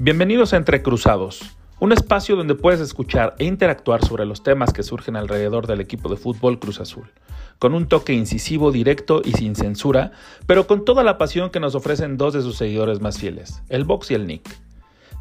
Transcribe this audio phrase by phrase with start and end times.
[0.00, 4.84] Bienvenidos a Entre Cruzados, un espacio donde puedes escuchar e interactuar sobre los temas que
[4.84, 7.10] surgen alrededor del equipo de fútbol Cruz Azul,
[7.58, 10.12] con un toque incisivo, directo y sin censura,
[10.46, 13.82] pero con toda la pasión que nos ofrecen dos de sus seguidores más fieles, el
[13.82, 14.48] Box y el Nick.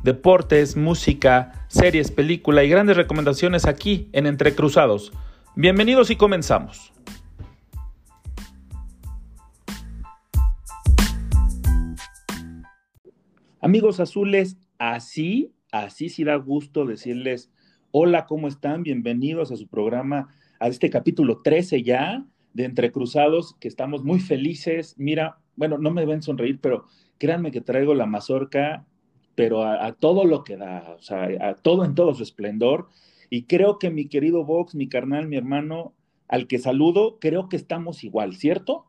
[0.04, 5.11] Deportes, música, series, película y grandes recomendaciones aquí en Entre Cruzados.
[5.55, 6.93] Bienvenidos y comenzamos.
[13.59, 17.51] Amigos azules, así, así sí da gusto decirles,
[17.91, 18.83] hola, ¿cómo están?
[18.83, 24.19] Bienvenidos a su programa, a este capítulo 13 ya de Entre Cruzados, que estamos muy
[24.19, 24.95] felices.
[24.97, 26.85] Mira, bueno, no me ven sonreír, pero
[27.18, 28.85] créanme que traigo la mazorca,
[29.35, 32.88] pero a, todo lo que da, o sea, a todo en todo su esplendor.
[33.30, 35.94] Y creo que mi querido Vox, mi carnal, mi hermano,
[36.27, 38.85] al que saludo, creo que estamos igual, ¿cierto?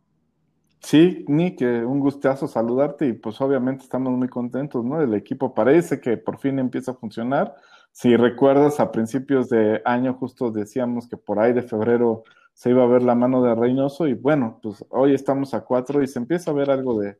[0.81, 5.03] Sí, Nick, un gustazo saludarte y pues obviamente estamos muy contentos, ¿no?
[5.03, 7.55] El equipo parece que por fin empieza a funcionar.
[7.93, 12.23] Si recuerdas, a principios de año justo decíamos que por ahí de febrero
[12.55, 16.03] se iba a ver la mano de Reynoso y bueno, pues hoy estamos a cuatro
[16.03, 17.19] y se empieza a ver algo de,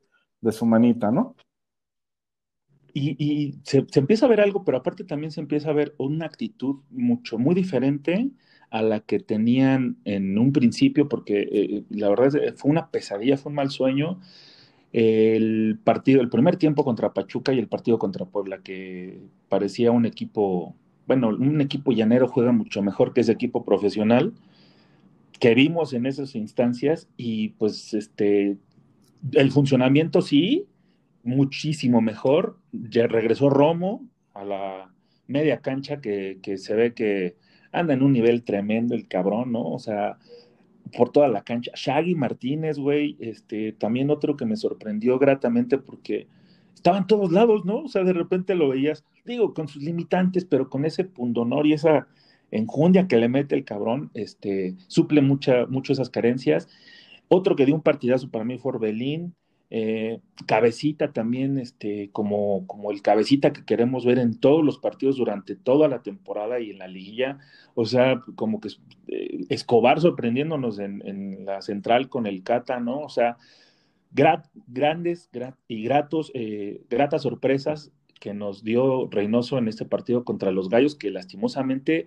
[0.53, 1.37] su manita, ¿no?
[2.95, 6.83] Y, se, empieza a ver algo, pero aparte también se empieza a ver una actitud
[6.91, 8.33] mucho, muy diferente
[8.71, 13.51] a la que tenían en un principio, porque eh, la verdad fue una pesadilla, fue
[13.51, 14.21] un mal sueño.
[14.93, 20.07] El partido, el primer tiempo contra Pachuca y el partido contra Puebla, que parecía un
[20.07, 20.75] equipo,
[21.07, 24.33] bueno, un equipo llanero juega mucho mejor que ese equipo profesional
[25.39, 28.57] que vimos en esas instancias y pues este,
[29.33, 30.67] el funcionamiento sí,
[31.23, 32.59] muchísimo mejor.
[32.73, 34.93] Ya regresó Romo a la
[35.27, 37.37] media cancha que, que se ve que
[37.73, 39.67] anda en un nivel tremendo el cabrón, ¿no?
[39.67, 40.19] O sea,
[40.97, 41.73] por toda la cancha.
[41.75, 46.27] Shaggy Martínez, güey, este, también otro que me sorprendió gratamente porque
[46.75, 47.79] estaba en todos lados, ¿no?
[47.79, 51.73] O sea, de repente lo veías, digo, con sus limitantes, pero con ese pundonor y
[51.75, 52.07] esa
[52.51, 56.69] enjundia que le mete el cabrón, este, suple mucha, mucho esas carencias.
[57.29, 59.35] Otro que dio un partidazo para mí fue Orbelín,
[59.71, 65.17] eh, cabecita también, este, como, como el cabecita que queremos ver en todos los partidos
[65.17, 67.39] durante toda la temporada y en la liguilla.
[67.75, 68.69] O sea, como que
[69.09, 73.01] eh, Escobar sorprendiéndonos en, la central con el Cata, ¿no?
[73.01, 73.37] O sea,
[74.11, 75.31] grandes
[75.69, 80.97] y gratos, eh, gratas sorpresas que nos dio Reynoso en este partido contra los Gallos,
[80.97, 82.07] que lastimosamente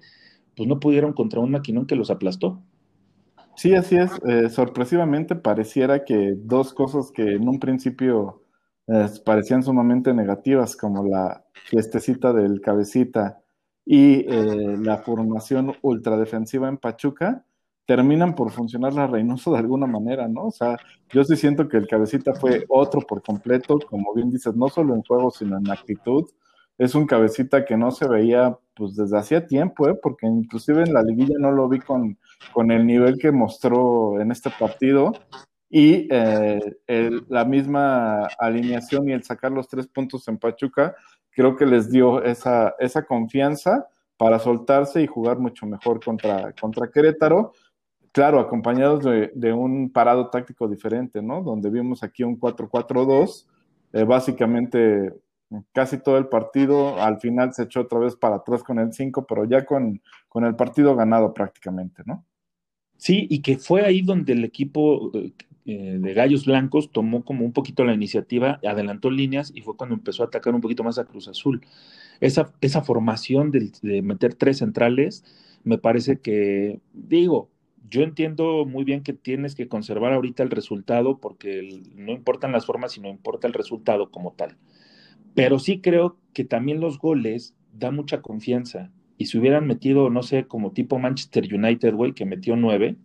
[0.55, 2.61] pues no pudieron contra un maquinón que los aplastó.
[3.55, 4.11] Sí, así es.
[4.27, 8.43] Eh, sorpresivamente pareciera que dos cosas que en un principio
[8.87, 13.41] eh, parecían sumamente negativas, como la fiestecita del cabecita
[13.85, 17.45] y eh, la formación ultradefensiva en Pachuca,
[17.85, 20.45] terminan por funcionar la Reynoso de alguna manera, ¿no?
[20.47, 20.77] O sea,
[21.09, 24.95] yo sí siento que el cabecita fue otro por completo, como bien dices, no solo
[24.95, 26.25] en juego, sino en actitud
[26.77, 29.95] es un cabecita que no se veía pues desde hacía tiempo, ¿eh?
[30.01, 32.17] porque inclusive en la liguilla no lo vi con,
[32.53, 35.13] con el nivel que mostró en este partido
[35.69, 36.59] y eh,
[37.29, 40.95] la misma alineación y el sacar los tres puntos en Pachuca
[41.31, 46.91] creo que les dio esa, esa confianza para soltarse y jugar mucho mejor contra, contra
[46.91, 47.53] Querétaro,
[48.11, 51.41] claro, acompañados de, un parado táctico diferente, ¿no?
[51.41, 53.47] Donde vimos aquí un 4-4-2,
[53.93, 55.13] eh, básicamente
[55.73, 59.25] casi todo el partido, al final se echó otra vez para atrás con el 5,
[59.27, 62.25] pero ya con, con, el partido ganado prácticamente, ¿no?
[62.97, 65.11] Sí, y que fue ahí donde el equipo
[65.65, 69.95] eh, de Gallos Blancos tomó como un poquito la iniciativa, adelantó líneas y fue cuando
[69.95, 71.61] empezó a atacar un poquito más a Cruz Azul.
[72.19, 75.23] Esa, esa formación de, de meter tres centrales,
[75.63, 77.49] me parece que, digo,
[77.89, 82.65] yo entiendo muy bien que tienes que conservar ahorita el resultado porque no importan las
[82.65, 84.57] formas, sino importa el resultado como tal.
[85.33, 88.91] Pero sí creo que también los goles dan mucha confianza.
[89.17, 92.97] Y si hubieran metido, no sé, como tipo Manchester United, güey, que metió nueve,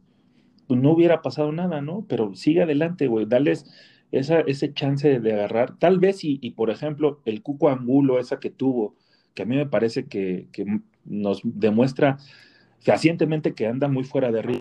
[0.67, 2.05] pues no hubiera pasado nada, ¿no?
[2.09, 3.67] Pero sigue adelante, güey, dales
[4.13, 5.79] esa, ese chance de agarrar.
[5.79, 8.97] Tal vez, y, y, por ejemplo, el Cuco Angulo, esa que tuvo,
[9.35, 12.19] que a mí me parece que, que nos demuestra
[12.81, 14.61] fehacientemente que anda muy fuera de ritmo.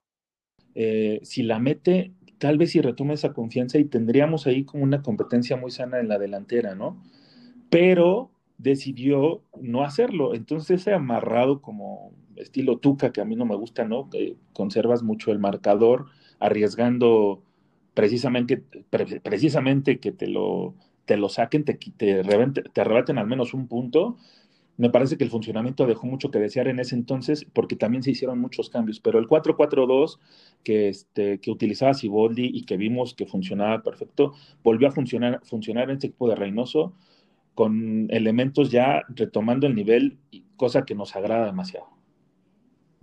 [0.75, 5.01] Eh, si la mete, tal vez si retoma esa confianza y tendríamos ahí como una
[5.01, 7.01] competencia muy sana en la delantera, ¿no?
[7.75, 10.33] Pero decidió no hacerlo.
[10.33, 14.10] Entonces ese amarrado como estilo tuca, que a mí no me gusta, ¿no?
[14.10, 16.06] Que conservas mucho el marcador,
[16.39, 17.44] arriesgando
[17.94, 18.63] precisamente,
[19.24, 20.74] precisamente que te lo,
[21.04, 24.16] te lo saquen, te, te, te arrebaten al menos un punto.
[24.78, 28.12] Me parece que el funcionamiento dejó mucho que desear en ese entonces, porque también se
[28.12, 29.01] hicieron muchos cambios.
[29.01, 30.18] Pero el 4-4-2
[30.63, 34.31] que, este, que utilizaba Siboldi y que vimos que funcionaba perfecto,
[34.63, 36.94] volvió a funcionar, funcionar en este equipo de Reynoso
[37.56, 40.19] con elementos ya retomando el nivel,
[40.57, 41.88] cosa que nos agrada demasiado.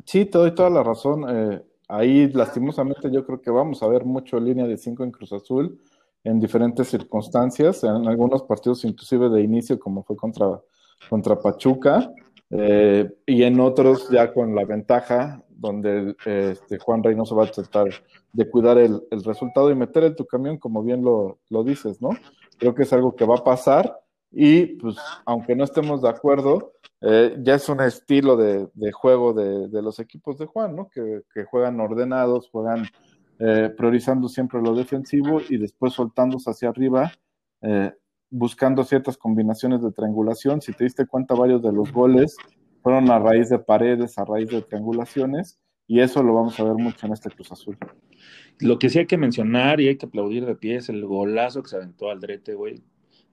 [0.04, 1.24] Sí, te doy toda la razón.
[1.28, 5.32] Eh, ahí, lastimosamente, yo creo que vamos a ver mucho línea de 5 en Cruz
[5.32, 5.80] Azul
[6.24, 10.60] en diferentes circunstancias, en algunos partidos inclusive de inicio, como fue contra,
[11.08, 12.12] contra Pachuca,
[12.50, 17.88] eh, y en otros ya con la ventaja, donde este, Juan Reynoso va a tratar
[18.32, 22.10] de cuidar el, resultado y meter en tu camión, como bien lo, lo dices, ¿no?
[22.58, 24.01] Creo que es algo que va a pasar
[24.32, 24.96] y pues
[25.26, 30.38] aunque no estemos de acuerdo, eh, ya es un estilo de, juego de, los equipos
[30.38, 30.88] de Juan, ¿no?
[30.88, 32.86] Que, juegan ordenados, juegan
[33.38, 37.12] eh, priorizando siempre lo defensivo y después soltándose hacia arriba,
[37.60, 37.92] eh,
[38.30, 40.62] buscando ciertas combinaciones de triangulación.
[40.62, 42.36] Si te diste cuenta, varios de los goles
[42.82, 46.74] fueron a raíz de paredes, a raíz de triangulaciones, y eso lo vamos a ver
[46.74, 47.76] mucho en este Cruz Azul.
[48.60, 51.62] Lo que sí hay que mencionar y hay que aplaudir de pie es el golazo
[51.62, 52.82] que se aventó Aldrete, güey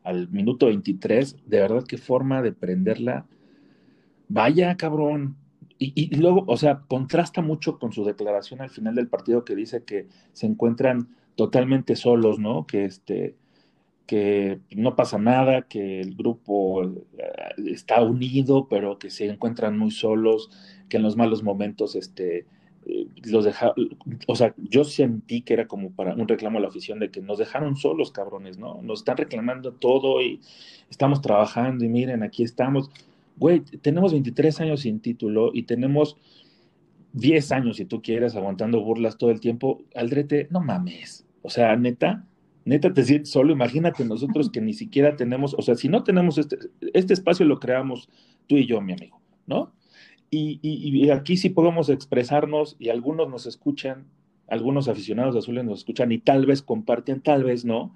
[0.10, 3.26] al minuto 23, de verdad qué forma de prenderla.
[4.28, 5.38] Vaya, cabrón.
[5.82, 9.84] Y, luego, o sea, contrasta mucho con su declaración al final del partido que dice
[9.86, 12.68] que se encuentran totalmente solos, ¿no?
[12.68, 13.36] Que este
[14.06, 16.92] que no pasa nada, que el grupo eh,
[17.68, 20.50] está unido, pero que se encuentran muy solos,
[20.90, 22.48] que en los malos momentos este,
[23.26, 23.74] los deja,
[24.28, 27.22] o sea, yo sentí que era como para un reclamo a la afición de que
[27.22, 28.82] nos dejaron solos, cabrones, ¿no?
[28.82, 30.40] Nos están reclamando todo y
[30.90, 32.90] estamos trabajando y miren, aquí estamos.
[33.38, 36.18] Güey, tenemos 23 años sin título y tenemos
[37.14, 39.82] 10 años, si tú quieres, aguantando burlas todo el tiempo.
[39.96, 41.26] Aldrete, no mames.
[41.42, 42.26] O sea, neta,
[42.66, 43.54] neta te sientes solo.
[43.54, 46.58] Imagínate nosotros que ni siquiera tenemos, o sea, si no tenemos este,
[46.94, 48.10] este espacio lo creamos
[48.48, 49.74] tú y yo, mi amigo, ¿no?
[50.32, 54.06] Y, aquí sí podemos expresarnos y algunos nos escuchan,
[54.48, 57.96] algunos aficionados azules nos escuchan y tal vez comparten, tal vez no,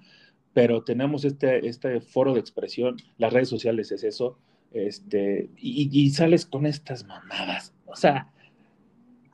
[0.54, 4.38] pero tenemos este, este foro de expresión, las redes sociales es eso,
[4.72, 7.74] este, y, sales con estas mamadas.
[7.86, 8.32] O sea,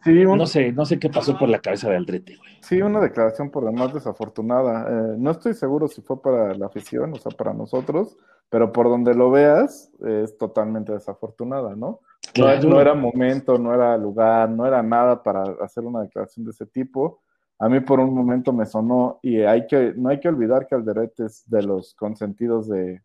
[0.05, 2.49] no sé, no sé qué pasó por la cabeza de Aldrete, güey.
[2.61, 4.87] Sí, una declaración por demás desafortunada.
[4.87, 8.17] Eh, no estoy seguro si fue para la afición, o sea, para nosotros,
[8.49, 12.01] pero por donde lo veas, es totalmente desafortunada, ¿no?
[12.37, 16.65] No, era momento, no era lugar, no era nada para hacer una declaración de ese
[16.65, 17.21] tipo.
[17.57, 20.75] A mí por un momento me sonó, y hay que, no hay que olvidar que
[20.75, 23.01] Alderete es de los consentidos de,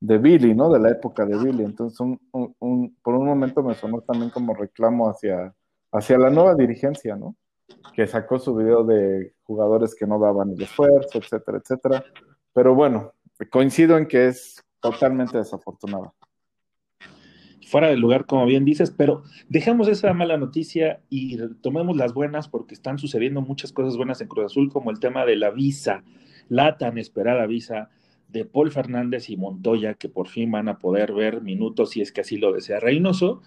[0.00, 0.72] de Billy, ¿no?
[0.72, 1.64] De la época de Billy.
[1.64, 5.54] Entonces, un, por un momento me sonó también como reclamo hacia,
[5.92, 7.36] hacia la nueva dirigencia, ¿no?
[7.94, 12.04] Que sacó su video de jugadores que no daban el esfuerzo, etcétera, etcétera.
[12.52, 13.12] Pero bueno,
[13.50, 16.14] coincido en que es totalmente desafortunado
[17.74, 22.46] fuera del lugar, como bien dices, pero dejamos esa mala noticia y tomemos las buenas
[22.46, 26.04] porque están sucediendo muchas cosas buenas en Cruz Azul, como el tema de la visa,
[26.48, 27.90] la tan esperada visa
[28.28, 32.12] de Paul Fernández y Montoya, que por fin van a poder ver minutos si es
[32.12, 33.42] que así lo desea Reynoso.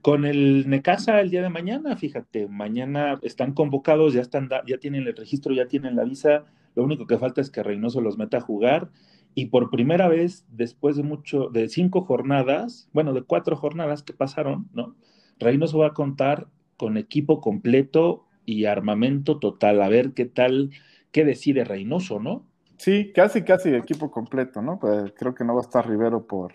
[0.00, 5.06] Con el Necasa el día de mañana, fíjate, mañana están convocados, ya están, ya tienen
[5.06, 6.46] el registro, ya tienen la visa.
[6.74, 8.88] Lo único que falta es que Reynoso los meta a jugar
[9.34, 14.12] y por primera vez, después de mucho, de cinco jornadas, bueno, de cuatro jornadas que
[14.12, 14.94] pasaron, ¿no?
[15.38, 19.80] Reynoso va a contar con equipo completo y armamento total.
[19.82, 20.70] A ver qué tal,
[21.10, 22.44] qué decide Reynoso, ¿no?
[22.76, 24.78] Sí, casi, casi equipo completo, ¿no?
[24.78, 26.54] Pues creo que no va a estar Rivero por,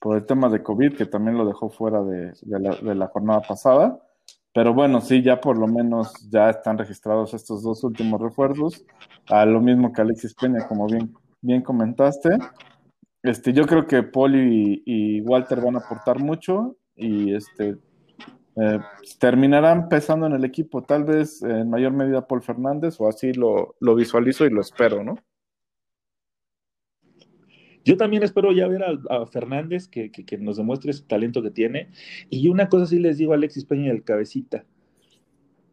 [0.00, 3.42] por el tema de COVID, que también lo dejó fuera de, la, de la jornada
[3.42, 4.02] pasada.
[4.54, 8.84] Pero bueno, sí, ya por lo menos ya están registrados estos dos últimos refuerzos.
[9.28, 12.30] A lo mismo que Alexis Peña, como bien bien comentaste.
[13.22, 17.76] Este, yo creo que Paul y, Walter van a aportar mucho y este
[18.56, 18.78] eh,
[19.20, 23.76] terminarán pesando en el equipo, tal vez en mayor medida Paul Fernández, o así lo,
[23.94, 25.16] visualizo y lo espero, ¿no?
[27.84, 31.90] Yo también espero ya ver a, Fernández que, nos demuestre ese talento que tiene.
[32.28, 34.66] Y una cosa sí les digo a Alexis Peña y el cabecita.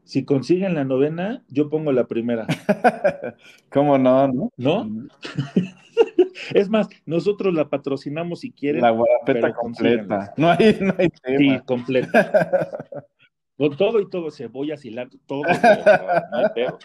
[0.06, 2.46] Si consiguen la novena, yo pongo la primera.
[3.72, 4.28] ¿Cómo no?
[4.28, 4.52] ¿No?
[4.56, 5.08] ¿No?
[6.54, 8.84] es más, nosotros la patrocinamos si quieren.
[8.84, 10.32] La guarapeta completa.
[10.38, 11.38] No hay, no hay tema.
[11.38, 12.86] Sí, completa.
[13.58, 15.42] Con todo y todo, cebolla, cilantro, todo.
[15.44, 16.78] no hay peor.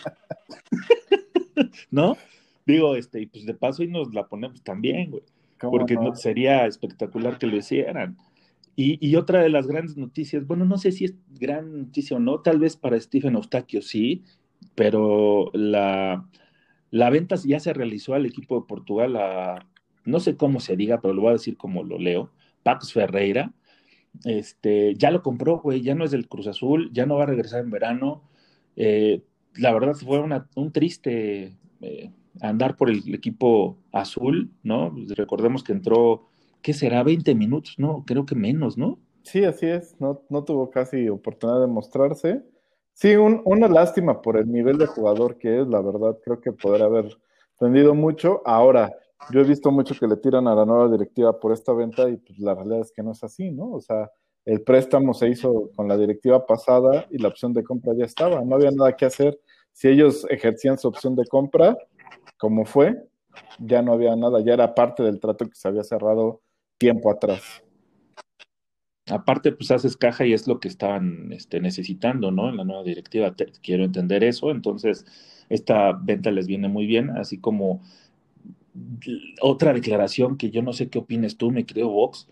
[1.90, 2.16] ¿No?
[2.64, 5.24] Digo, este, y pues de paso y nos la ponemos también, güey.
[5.58, 8.16] Porque sería espectacular que lo hicieran.
[8.82, 12.40] Y, otra de las grandes noticias, bueno, no sé si es gran noticia o no,
[12.40, 14.25] tal vez para Stephen Eustaquio sí,
[14.75, 16.26] pero la,
[16.90, 19.18] la venta ya se realizó al equipo de Portugal,
[20.04, 22.32] no sé cómo se diga, pero lo voy a decir como lo leo,
[22.62, 23.52] Pax Ferreira,
[24.25, 27.26] este, ya lo compró, güey, ya no es del Cruz Azul, ya no va a
[27.26, 28.22] regresar en verano.
[28.76, 29.22] Eh,
[29.56, 32.10] la verdad fue una, un triste, eh,
[32.40, 34.94] andar por el equipo azul, ¿no?
[35.10, 36.29] Recordemos que entró,
[36.62, 37.02] ¿qué será?
[37.02, 38.04] 20 minutos, ¿no?
[38.06, 38.98] Creo que menos, ¿no?
[39.22, 42.42] Sí, así es, no, no tuvo casi oportunidad de mostrarse.
[42.94, 46.86] Sí, una lástima por el nivel de jugador que es, la verdad, creo que podrá
[46.86, 47.16] haber
[47.58, 48.42] rendido mucho.
[48.44, 48.94] Ahora,
[49.30, 52.16] yo he visto mucho que le tiran a la nueva directiva por esta venta y
[52.16, 53.72] pues la realidad es que no es así, ¿no?
[53.72, 54.10] O sea,
[54.44, 58.42] el préstamo se hizo con la directiva pasada y la opción de compra ya estaba,
[58.42, 59.38] no había nada que hacer.
[59.72, 61.76] Si ellos ejercían su opción de compra,
[62.38, 62.96] como fue,
[63.58, 66.40] ya no había nada, ya era parte del trato que se había cerrado
[66.80, 67.62] tiempo atrás.
[69.06, 72.49] Aparte, pues haces caja y es lo que estaban este, necesitando, ¿no?
[72.49, 73.34] En la nueva directiva.
[73.62, 74.50] quiero entender eso.
[74.50, 75.04] Entonces,
[75.49, 77.82] esta venta les viene muy bien, así como
[79.42, 82.28] otra declaración que yo no sé qué opines tú, me creo Vox,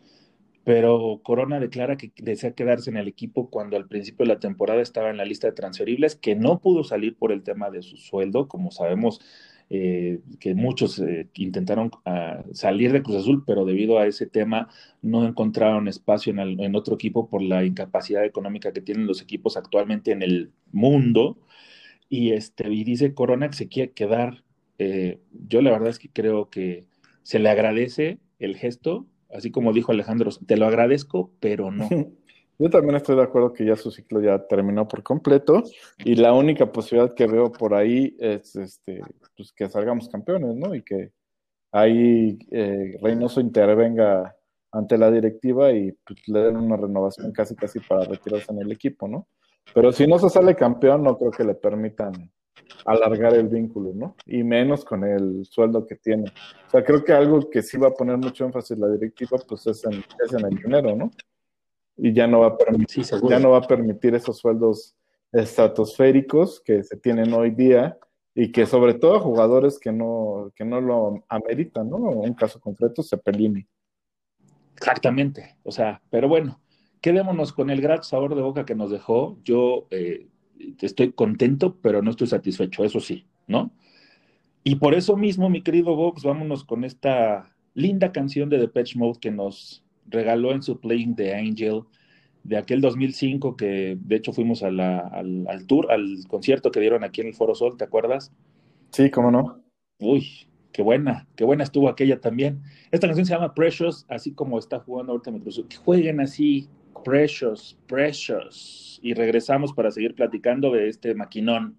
[0.64, 4.80] pero Corona declara que desea quedarse en el equipo cuando al principio de la temporada
[4.80, 7.96] estaba en la lista de transferibles, que no pudo salir por el tema de su
[7.96, 9.20] sueldo, como sabemos
[9.70, 14.68] eh, que muchos eh, intentaron ah, salir de Cruz Azul, pero debido a ese tema
[15.02, 20.12] no encontraron espacio en, otro equipo por la incapacidad económica que tienen los equipos actualmente
[20.12, 21.38] en el mundo.
[22.08, 24.42] Y, este, y dice Corona que se quiere quedar.
[24.78, 26.86] Eh, yo la verdad es que creo que
[27.22, 31.88] se le agradece el gesto, así como dijo Alejandro, te lo agradezco, pero no.
[32.58, 35.62] Yo también estoy de acuerdo que ya su ciclo ya terminó por completo
[35.98, 39.00] y la única posibilidad que veo por ahí es este,
[39.36, 40.74] pues que salgamos campeones, ¿no?
[40.74, 41.12] Y que
[41.70, 44.34] ahí eh, Reynoso intervenga
[44.72, 48.72] ante la directiva y pues, le den una renovación casi casi para retirarse en el
[48.72, 49.28] equipo, ¿no?
[49.72, 52.12] Pero si no se sale campeón, no creo que le permitan
[52.84, 54.16] alargar el vínculo, ¿no?
[54.26, 56.32] Y menos con el sueldo que tiene.
[56.66, 59.66] O sea, creo que algo que sí va a poner mucho énfasis la directiva, pues
[59.68, 59.92] es en,
[60.24, 61.10] es en el dinero, ¿no?
[61.98, 64.96] Y ya no va a permitir, ya no va a permitir esos sueldos
[65.32, 67.98] estratosféricos que se tienen hoy día
[68.34, 71.96] y que sobre todo jugadores que no, que no lo ameritan, ¿no?
[71.96, 73.66] Un caso concreto, Cepelini.
[74.76, 76.60] Exactamente, o sea, pero bueno,
[77.00, 79.38] quedémonos con el gran sabor de boca que nos dejó.
[79.42, 80.28] Yo eh,
[80.80, 83.72] estoy contento, pero no estoy satisfecho, eso sí, ¿no?
[84.62, 89.18] Y por eso mismo, mi querido Vox, vámonos con esta linda canción de Depeche Mode
[89.20, 91.82] que nos regaló en su Playing the Angel
[92.44, 97.20] de aquel 2005 que de hecho fuimos al, al, tour, al concierto que dieron aquí
[97.20, 98.32] en el Foro Sol, ¿te acuerdas?
[98.90, 99.62] Sí, cómo no.
[99.98, 102.62] Uy, qué buena, qué buena estuvo aquella también.
[102.90, 105.32] Esta canción se llama Precious, así como está jugando ahorita
[105.68, 106.68] Que jueguen así,
[107.04, 108.98] Precious, Precious.
[109.02, 111.76] Y regresamos para seguir platicando de este maquinón.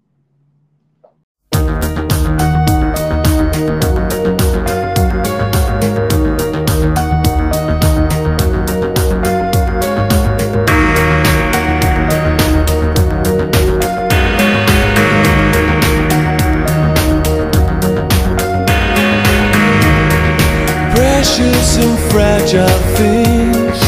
[22.49, 23.81] Fragile things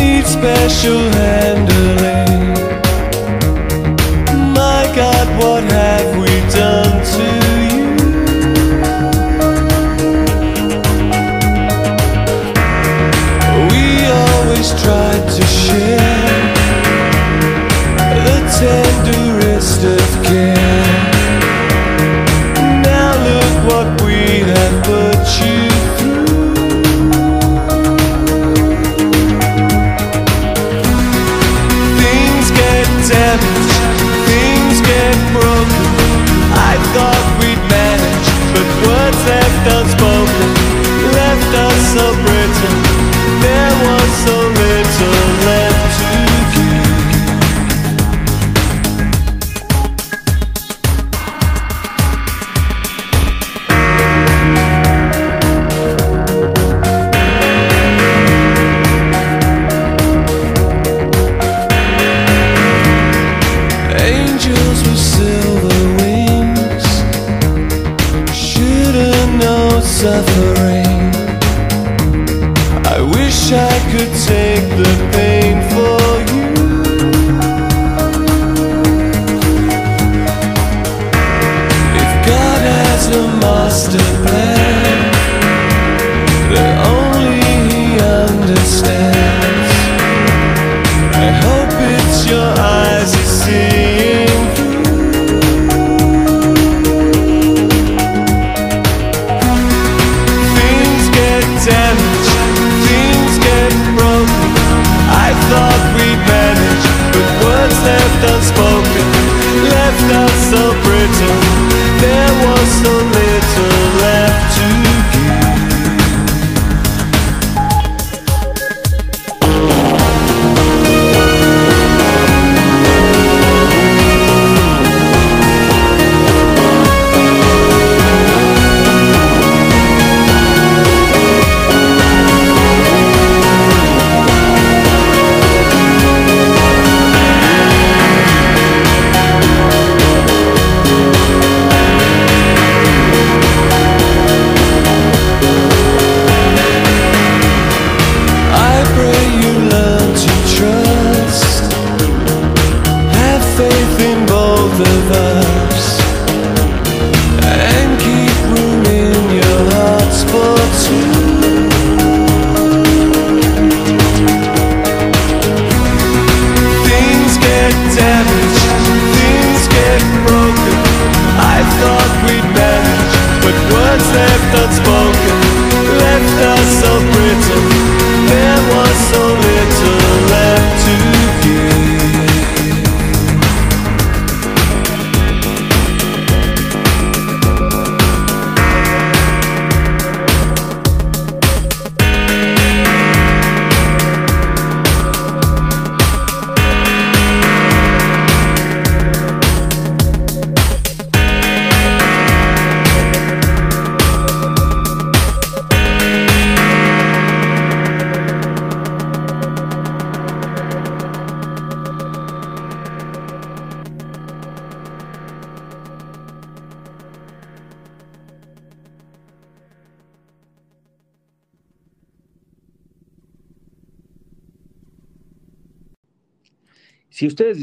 [0.00, 1.13] need special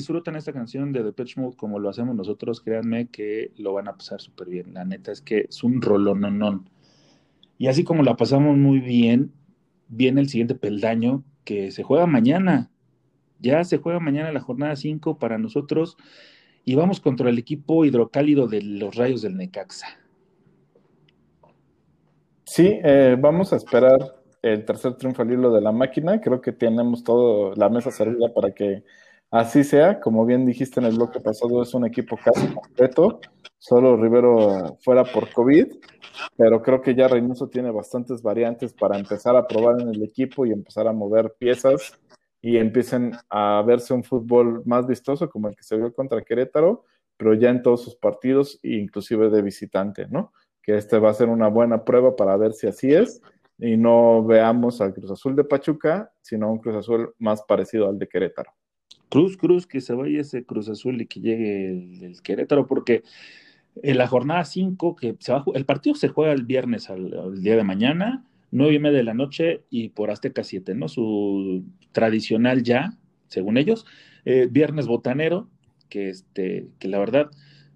[0.01, 3.95] disfrutan esta canción de Depeche Mode como lo hacemos nosotros, créanme que lo van a
[3.95, 4.73] pasar súper bien.
[4.73, 6.67] La neta es que es un rolononón.
[7.59, 9.31] Y así como la pasamos muy bien,
[9.87, 12.71] viene el siguiente peldaño que se juega mañana.
[13.39, 15.97] Ya se juega mañana la jornada 5 para nosotros
[16.65, 19.87] y vamos contra el equipo hidrocálido de los Rayos del Necaxa.
[22.43, 23.99] Sí, eh, vamos a esperar
[24.41, 26.19] el tercer triunfo al hilo de la máquina.
[26.19, 28.83] Creo que tenemos toda la mesa servida para que
[29.31, 29.99] así sea.
[29.99, 33.19] Como bien dijiste en el bloque pasado, es un equipo casi completo.
[33.57, 35.67] Solo Rivero fuera por COVID,
[36.35, 40.45] pero creo que ya Reynoso tiene bastantes variantes para empezar a probar en el equipo
[40.45, 41.99] y empezar a mover piezas
[42.41, 46.85] y empiecen a verse un fútbol más vistoso como el que se vio contra Querétaro,
[47.17, 50.33] pero ya en todos sus partidos, inclusive de visitante, ¿no?
[50.63, 53.21] Que este va a ser una buena prueba para ver si así es
[53.59, 57.99] y no veamos al Cruz Azul de Pachuca, sino un Cruz Azul más parecido al
[57.99, 58.51] de Querétaro.
[59.11, 63.03] Cruz, Cruz, que se vaya ese Cruz Azul y que llegue el, Querétaro, porque
[63.83, 67.57] en la jornada 5, que se va el partido se juega el viernes al, día
[67.57, 70.87] de mañana, nueve y media de la noche y por Azteca 7, ¿no?
[70.87, 72.97] Su tradicional ya,
[73.27, 73.85] según ellos,
[74.23, 75.49] eh, viernes botanero,
[75.89, 77.31] que, este, que la verdad,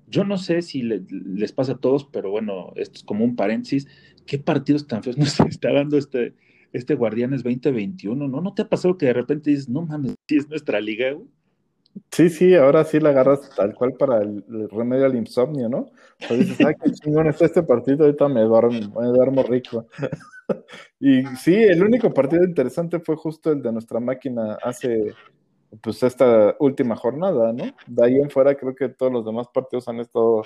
[0.08, 3.36] yo no sé si le, les pasa a todos, pero bueno, esto es como un
[3.36, 3.90] paréntesis,
[4.26, 6.34] ¿qué partidos tan feos nos está dando este,
[6.76, 8.28] este Guardianes 2021?
[8.28, 8.42] ¿No?
[8.42, 11.28] ¿No te ha pasado que de repente dices, no mames, si es nuestra liga, güey?
[12.12, 15.92] Sí, sí, ahora sí la agarras tal cual para el, el remedio al insomnio, ¿no?
[16.30, 19.88] O dices, ay, qué chingón está este partido, ahorita me duermo, me duermo rico.
[21.00, 25.14] y sí, el único partido interesante fue justo el de nuestra máquina hace,
[25.82, 27.64] pues, esta última jornada, ¿no?
[27.88, 30.44] De ahí en fuera creo que todos los demás partidos han estado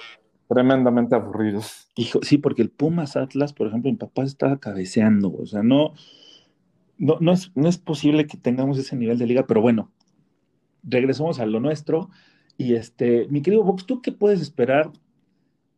[0.48, 1.90] tremendamente aburridos.
[1.96, 5.94] Hijo, sí, porque el Pumas Atlas, por ejemplo, mi papá estaba cabeceando, o sea, no,
[7.00, 9.92] no, no, es, no es posible que tengamos ese nivel de liga, pero bueno,
[10.84, 12.10] regresamos a lo nuestro.
[12.58, 14.92] Y este, mi querido Vox, ¿tú qué puedes esperar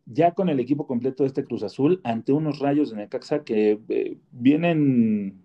[0.06, 3.80] ya con el equipo completo de este Cruz Azul ante unos rayos de Necaxa que
[3.88, 5.40] eh, vienen,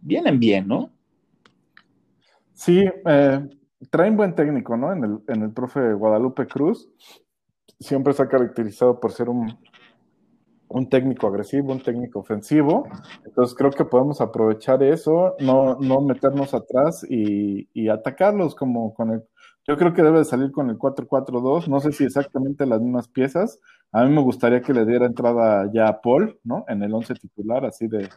[0.00, 0.90] vienen bien, ¿no?
[2.52, 3.48] Sí, eh,
[3.90, 4.92] traen buen técnico, ¿no?
[4.92, 6.90] En el, en el profe Guadalupe Cruz.
[7.78, 9.56] Siempre se ha caracterizado por ser un,
[10.74, 12.88] un técnico agresivo, un técnico ofensivo.
[13.24, 19.22] Entonces creo que podemos aprovechar eso, no, no meternos atrás y, atacarlos como con el...
[19.68, 23.06] Yo creo que debe de salir con el 4-4-2, no sé si exactamente las mismas
[23.06, 23.60] piezas.
[23.92, 26.64] A mí me gustaría que le diera entrada ya a Paul, ¿no?
[26.66, 28.08] En el 11 titular, así de, de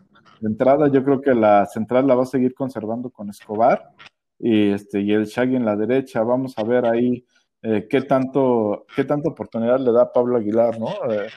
[0.41, 0.87] entrada.
[0.87, 3.91] Yo creo que la central la va a seguir conservando con Escobar
[4.39, 6.23] y, este, y el Shaggy en la derecha.
[6.23, 7.23] Vamos a ver ahí
[7.61, 10.89] eh, qué, tanto, qué tanta oportunidad le da Pablo Aguilar, ¿no?
[11.11, 11.27] Eh,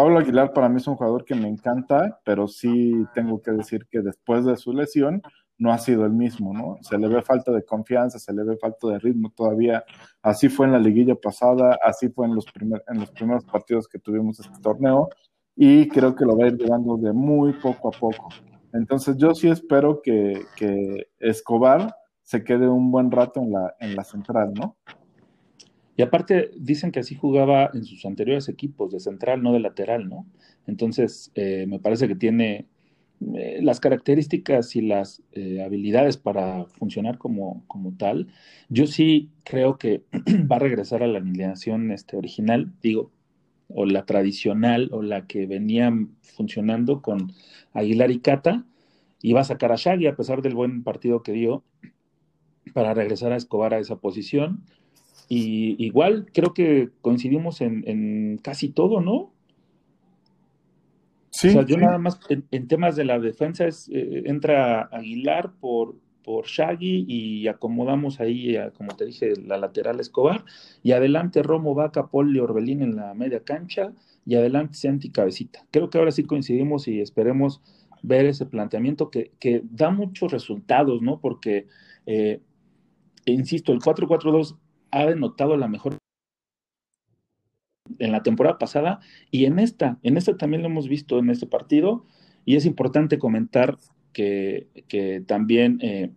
[0.00, 3.86] Pablo Aguilar para mí es un jugador que me encanta, pero sí tengo que decir
[3.90, 5.20] que después de su lesión
[5.58, 6.78] no ha sido el mismo, ¿no?
[6.80, 9.84] Se le ve falta de confianza, se le ve falta de ritmo todavía.
[10.22, 14.58] Así fue en la liguilla pasada, así fue en los, primeros partidos que tuvimos este
[14.62, 15.10] torneo
[15.54, 18.30] y creo que lo va a ir llevando de muy poco a poco.
[18.72, 20.46] Entonces yo sí espero que,
[21.18, 23.42] Escobar se quede un buen rato
[23.80, 24.78] en la central, ¿no?
[25.96, 30.08] Y aparte, dicen que así jugaba en sus anteriores equipos, de central, no de lateral,
[30.08, 30.26] ¿no?
[30.66, 32.66] Entonces, eh, me parece que tiene
[33.34, 38.28] eh, las características y las eh, habilidades para funcionar como, como, tal.
[38.70, 40.04] Yo sí creo que
[40.50, 43.12] va a regresar a la alineación este, original, digo,
[43.68, 47.32] o la tradicional, o la que venía funcionando con
[47.74, 48.64] Aguilar y Cata,
[49.20, 51.62] y va a sacar a Shaggy, a pesar del buen partido que dio,
[52.72, 54.64] para regresar a Escobar a esa posición
[55.28, 59.32] Y igual creo que coincidimos en, casi todo, ¿no?
[61.30, 61.48] Sí.
[61.48, 65.94] O sea, yo nada más en, temas de la defensa es, eh, entra Aguilar por,
[66.24, 70.44] por Shaggy y acomodamos ahí, como te dije, la lateral Escobar.
[70.82, 73.92] Y adelante Romo, Vaca, Paul y Orbelín en la media cancha.
[74.26, 75.64] Y adelante Santi Cabecita.
[75.70, 77.62] Creo que ahora sí coincidimos y esperemos
[78.02, 81.20] ver ese planteamiento que, que da muchos resultados, ¿no?
[81.20, 81.66] Porque,
[82.06, 82.40] eh,
[83.26, 84.56] insisto, el 4-4-2
[84.90, 85.96] ha denotado la mejor
[87.98, 89.00] en la temporada pasada
[89.30, 92.04] y en esta, en esta también lo hemos visto en este partido
[92.44, 93.78] y es importante comentar
[94.12, 94.68] que,
[95.26, 96.10] también eh,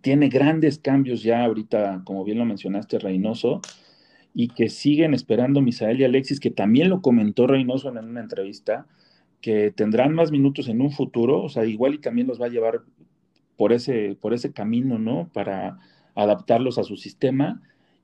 [0.00, 3.60] tiene grandes cambios ya ahorita, como bien lo mencionaste, Reynoso,
[4.34, 8.86] y que siguen esperando Misael y Alexis, que también lo comentó Reynoso en una entrevista,
[9.40, 12.50] que tendrán más minutos en un futuro, o sea, igual y también los va a
[12.50, 12.82] llevar
[13.56, 15.30] por ese, por ese camino, ¿no?
[15.32, 15.78] Para
[16.14, 17.62] adaptarlos a su sistema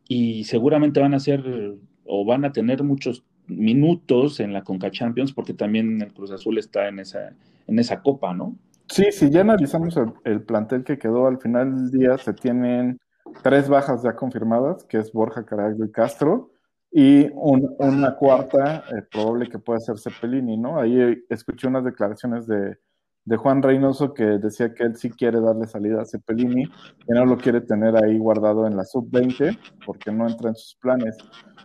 [0.09, 5.33] y seguramente van a ser o van a tener muchos minutos en la Conca Champions
[5.33, 7.33] porque también el Cruz Azul está en esa,
[7.66, 8.57] en esa copa, ¿no?
[8.88, 12.99] Sí, sí, ya analizamos el, plantel que quedó al final del día, se tienen
[13.42, 16.51] tres bajas ya confirmadas, que es Borja Caraglio y Castro,
[16.90, 20.81] y una cuarta eh, probable que pueda ser Cepelini, ¿no?
[20.81, 22.79] Ahí escuché unas declaraciones de,
[23.24, 27.24] de Juan Reynoso que decía que él sí quiere darle salida a Cepelini, que no
[27.26, 31.16] lo quiere tener ahí guardado en la sub-20 porque no entra en sus planes.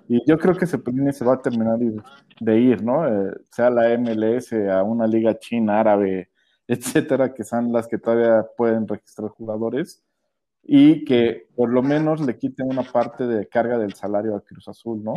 [0.07, 1.79] Y yo creo que Cepelini se va a terminar
[2.39, 3.07] de ir, ¿no?
[3.07, 6.29] Eh, sea la MLS, a una liga china, árabe,
[6.67, 10.03] etcétera, que son las que todavía pueden registrar jugadores
[10.63, 14.67] y que por lo menos le quiten una parte de carga del salario a Cruz
[14.67, 15.13] Azul, ¿no?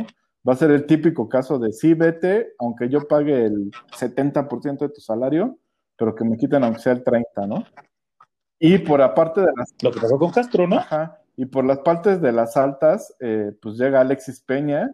[0.47, 4.89] Va a ser el típico caso de sí, vete, aunque yo pague el 70% de
[4.91, 5.59] tu salario,
[5.99, 7.65] pero que me quiten aunque sea el 30, ¿no?
[8.59, 9.75] Y por aparte de las...
[9.83, 10.77] Lo que pasó con Castro, ¿no?
[10.77, 11.21] Ajá.
[11.37, 14.91] Y por las partes de las altas, eh, pues llega Alexis Peña,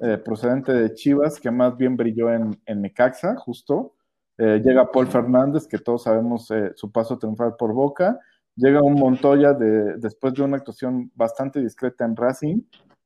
[0.00, 3.94] eh, procedente de Chivas, que más bien brilló en, en Necaxa, justo.
[4.36, 8.18] Eh, llega Paul Fernández, que todos sabemos su paso triunfal por Boca.
[8.54, 12.62] Llega un Montoya de, después de una actuación bastante discreta en Racing.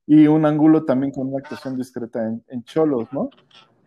[0.07, 3.31] Y un ángulo también con una actuación discreta en, en Cholos, ¿no?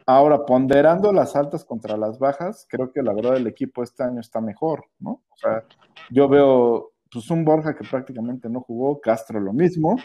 [0.07, 4.19] Ahora, ponderando las altas contra las bajas, creo que la verdad el equipo este año
[4.19, 5.23] está mejor, ¿no?
[5.29, 5.63] O sea,
[6.11, 9.97] yo veo pues un Borja que prácticamente no jugó, Castro lo mismo,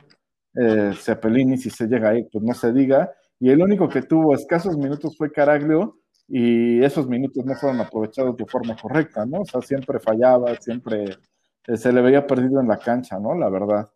[0.55, 4.35] eh, Cepelini si se llega ahí, pues no se diga, y el único que tuvo
[4.35, 6.01] escasos minutos fue Caraglio,
[6.33, 9.41] y esos minutos no fueron aprovechados de forma correcta, ¿no?
[9.41, 11.19] O sea, siempre fallaba, siempre
[11.67, 13.35] eh, se le veía perdido en la cancha, ¿no?
[13.35, 13.91] La verdad.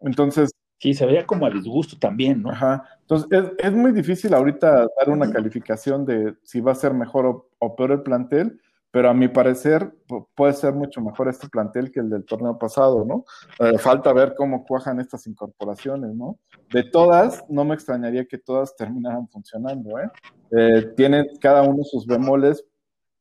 [0.00, 2.50] Entonces, Sí, se veía como a disgusto también, ¿no?
[2.50, 2.84] Ajá.
[3.02, 7.76] Entonces, es, muy difícil ahorita dar una calificación de si va a ser mejor o,
[7.76, 8.58] peor el plantel,
[8.90, 9.92] pero a mi parecer
[10.34, 13.26] puede ser mucho mejor este plantel que el del torneo pasado, ¿no?
[13.58, 16.38] Eh, falta ver cómo cuajan estas incorporaciones, ¿no?
[16.72, 20.10] De todas, no me extrañaría que todas terminaran funcionando, ¿eh?
[20.50, 22.64] eh tienen cada uno sus bemoles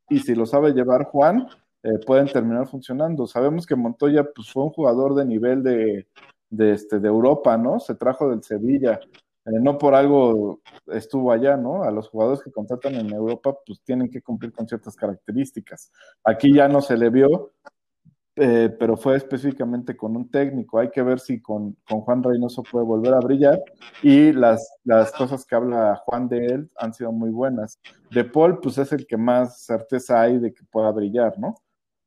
[0.08, 1.46] y si lo sabe llevar Juan,
[1.84, 3.28] eh, pueden terminar funcionando.
[3.28, 6.08] Sabemos que Montoya pues, fue un jugador de nivel de
[6.50, 7.80] de, este, de Europa, ¿no?
[7.80, 9.00] Se trajo del Sevilla.
[9.46, 11.84] Eh, no por algo estuvo allá, ¿no?
[11.84, 15.92] A los jugadores que contratan en Europa, pues tienen que cumplir con ciertas características.
[16.24, 17.54] Aquí ya no se le vio,
[18.36, 20.80] eh, pero fue específicamente con un técnico.
[20.80, 23.62] Hay que ver si con, con, Juan Reynoso puede volver a brillar.
[24.02, 27.80] Y las, las cosas que habla Juan de él han sido muy buenas.
[28.12, 31.56] De Paul, pues es el que más certeza hay de que pueda brillar, ¿no?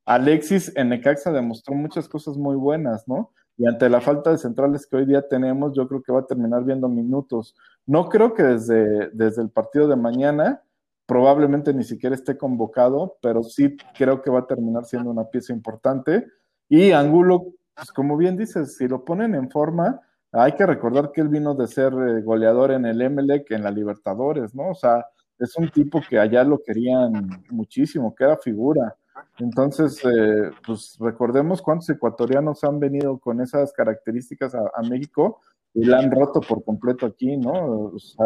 [0.05, 3.31] Alexis en Necaxa demostró muchas cosas muy buenas, ¿no?
[3.57, 6.25] Y ante la falta de centrales que hoy día tenemos, yo creo que va a
[6.25, 7.55] terminar viendo minutos.
[7.85, 10.61] No creo que desde, desde el partido de mañana
[11.05, 15.53] probablemente ni siquiera esté convocado, pero sí creo que va a terminar siendo una pieza
[15.53, 16.27] importante.
[16.69, 21.21] Y Angulo, pues como bien dices, si lo ponen en forma, hay que recordar que
[21.21, 24.69] él vino de ser eh, goleador en el que en la Libertadores, ¿no?
[24.69, 25.05] O sea,
[25.37, 28.95] es un tipo que allá lo querían muchísimo, que era figura.
[29.39, 35.41] Entonces, eh, pues recordemos cuántos ecuatorianos han venido con esas características a, México
[35.73, 37.91] y la han roto por completo aquí, ¿no?
[37.93, 38.25] O sea,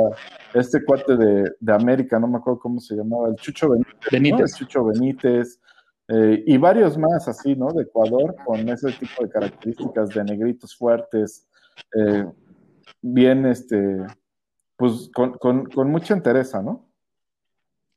[0.54, 3.70] este cuate de, América, no me acuerdo cómo se llamaba, el Chucho
[4.12, 5.60] Benítez, Chucho Benítez,
[6.10, 7.72] eh, y varios más así, ¿no?
[7.72, 11.48] De Ecuador, con ese tipo de características de negritos fuertes,
[11.96, 12.26] eh,
[13.02, 14.06] bien, este,
[14.76, 16.90] pues con, con, con mucha entereza, ¿no?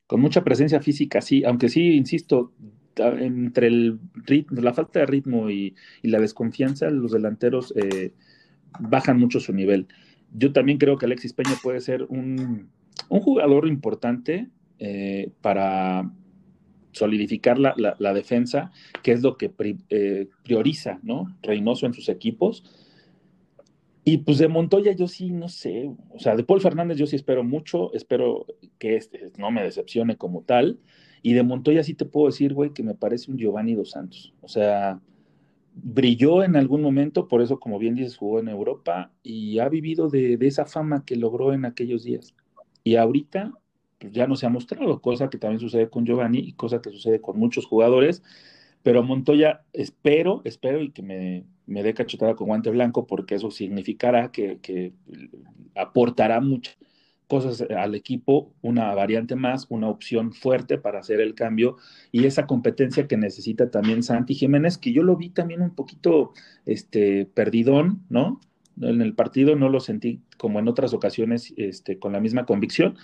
[0.07, 2.53] Con mucha presencia física, sí, aunque sí, insisto,
[2.97, 8.13] entre el ritmo, la falta de ritmo y, la desconfianza, los delanteros eh,
[8.79, 9.87] bajan mucho su nivel.
[10.33, 12.71] Yo también creo que Alexis Peña puede ser un,
[13.09, 14.49] jugador importante
[14.79, 16.11] eh, para
[16.93, 18.73] solidificar la, defensa,
[19.03, 19.53] que es lo que
[19.91, 21.37] eh, prioriza ¿no?
[21.43, 22.65] Reynoso en sus equipos.
[24.05, 27.17] Y pues de Montoya yo sí, no sé, o sea, de Paul Fernández yo sí
[27.17, 28.47] espero mucho, espero
[28.79, 30.79] que este no me decepcione como tal.
[31.23, 34.33] Y de Montoya sí te puedo decir, güey, que me parece un Giovanni Dos Santos.
[34.41, 35.01] O sea,
[35.75, 40.09] brilló en algún momento, por eso, como bien dices, jugó en Europa y ha vivido
[40.09, 42.35] de, esa fama que logró en aquellos días.
[42.85, 43.53] Y ahorita
[43.99, 46.91] pues, ya no se ha mostrado, cosa que también sucede con Giovanni y cosa que
[46.91, 48.23] sucede con muchos jugadores.
[48.83, 53.51] Pero Montoya, espero, espero y que me, me dé cachetada con guante blanco, porque eso
[53.51, 54.95] significará que, que
[55.75, 56.79] aportará muchas
[57.31, 61.77] cosas al equipo, una variante más, una opción fuerte para hacer el cambio
[62.11, 66.33] y esa competencia que necesita también Santi Jiménez, que yo lo vi también un poquito
[66.67, 68.41] este, perdidón, ¿no?
[68.81, 72.97] En el partido no lo sentí como en otras ocasiones este, con la misma convicción,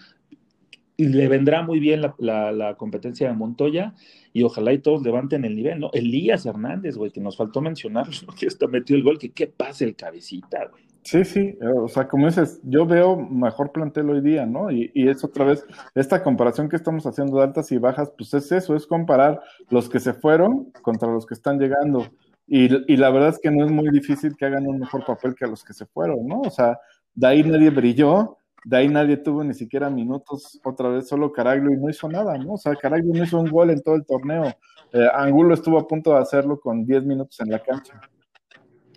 [0.96, 3.94] le vendrá muy bien la, la, la, competencia de Montoya
[4.32, 5.90] y ojalá y todos levanten el nivel, ¿no?
[5.92, 8.34] Elías Hernández, güey, que nos faltó mencionar, ¿no?
[8.34, 10.84] que hasta metió el gol, que qué pase el cabecita, güey.
[11.06, 14.72] Sí, sí, o sea, como dices, yo veo mejor plantel hoy día, ¿no?
[14.72, 15.64] Y, y, es otra vez,
[15.94, 19.40] esta comparación que estamos haciendo de altas y bajas, pues es eso, es comparar
[19.70, 22.08] los que se fueron contra los que están llegando.
[22.48, 25.36] Y, y la verdad es que no es muy difícil que hagan un mejor papel
[25.36, 26.40] que los que se fueron, ¿no?
[26.40, 26.76] O sea,
[27.14, 31.70] de ahí nadie brilló, de ahí nadie tuvo ni siquiera minutos, otra vez solo Caraglio
[31.72, 32.54] y no hizo nada, ¿no?
[32.54, 34.46] O sea, Caraglio no hizo un gol en todo el torneo.
[34.92, 38.00] Eh, Angulo estuvo a punto de hacerlo con 10 minutos en la cancha.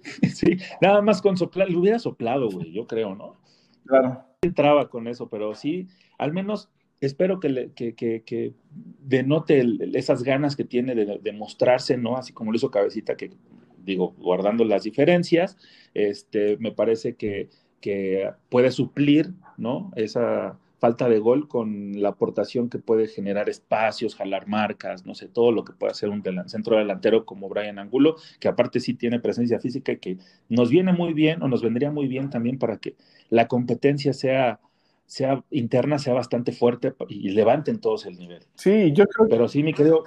[0.33, 3.37] Sí, nada más con soplar, lo hubiera soplado, güey, yo creo, ¿no?
[3.85, 4.23] Claro.
[4.41, 6.69] Entraba con eso, pero sí, al menos
[7.01, 11.97] espero que, le, que, que, que denote el, esas ganas que tiene de, de, mostrarse,
[11.97, 12.17] ¿no?
[12.17, 13.31] Así como lo hizo Cabecita, que
[13.83, 15.57] digo, guardando las diferencias,
[15.93, 17.49] este, me parece que,
[17.81, 19.91] que puede suplir, ¿no?
[19.95, 25.27] Esa falta de gol con la aportación que puede generar espacios, jalar marcas, no sé,
[25.27, 29.19] todo lo que puede hacer un centro delantero como Brian Angulo, que aparte sí tiene
[29.19, 32.77] presencia física y que nos viene muy bien o nos vendría muy bien también para
[32.77, 32.95] que
[33.29, 34.59] la competencia sea
[35.05, 38.43] sea interna, sea bastante fuerte y levanten todos el nivel.
[38.53, 40.03] Sí, yo creo Pero sí, mi querido,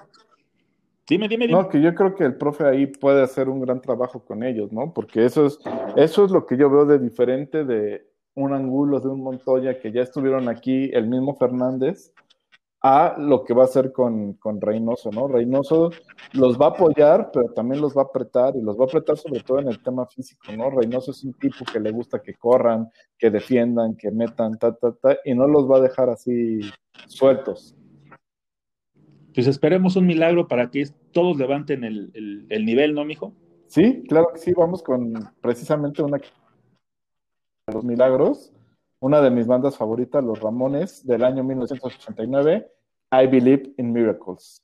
[1.08, 1.60] Dime, dime, dime.
[1.60, 4.72] No, que yo creo que el profe ahí puede hacer un gran trabajo con ellos,
[4.72, 4.94] ¿no?
[4.94, 5.58] Porque eso es,
[5.96, 9.92] eso es lo que yo veo de diferente de un Angulo, de un Montoya, que
[9.92, 12.12] ya estuvieron aquí, el mismo Fernández,
[12.84, 15.28] a lo que va a hacer con, con Reynoso, ¿no?
[15.28, 15.90] Reynoso
[16.32, 19.16] los va a apoyar, pero también los va a apretar, y los va a apretar
[19.16, 20.70] sobre todo en el tema físico, ¿no?
[20.70, 24.92] Reynoso es un tipo que le gusta que corran, que defiendan, que metan, ta, ta,
[24.92, 26.60] ta, y no los va a dejar así
[27.06, 27.76] sueltos
[29.34, 33.34] pues esperemos un milagro para que todos levanten el, el, el, nivel, ¿no, mijo?
[33.66, 36.20] Sí, claro que sí, vamos con precisamente una
[37.66, 38.52] los milagros,
[39.00, 42.70] una de mis bandas favoritas, Los Ramones, del año 1989,
[43.12, 44.62] I Believe in Miracles.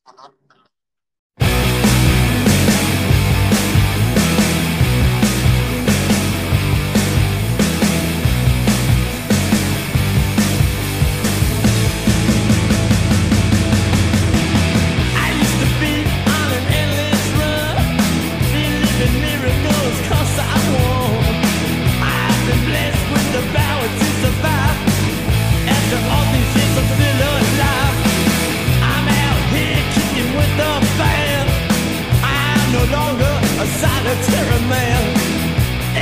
[34.09, 35.03] Solitary man.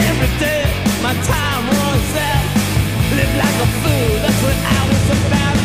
[0.09, 0.65] Every day
[1.03, 2.47] my time runs out.
[3.17, 5.56] Live like a fool, that's what I was about.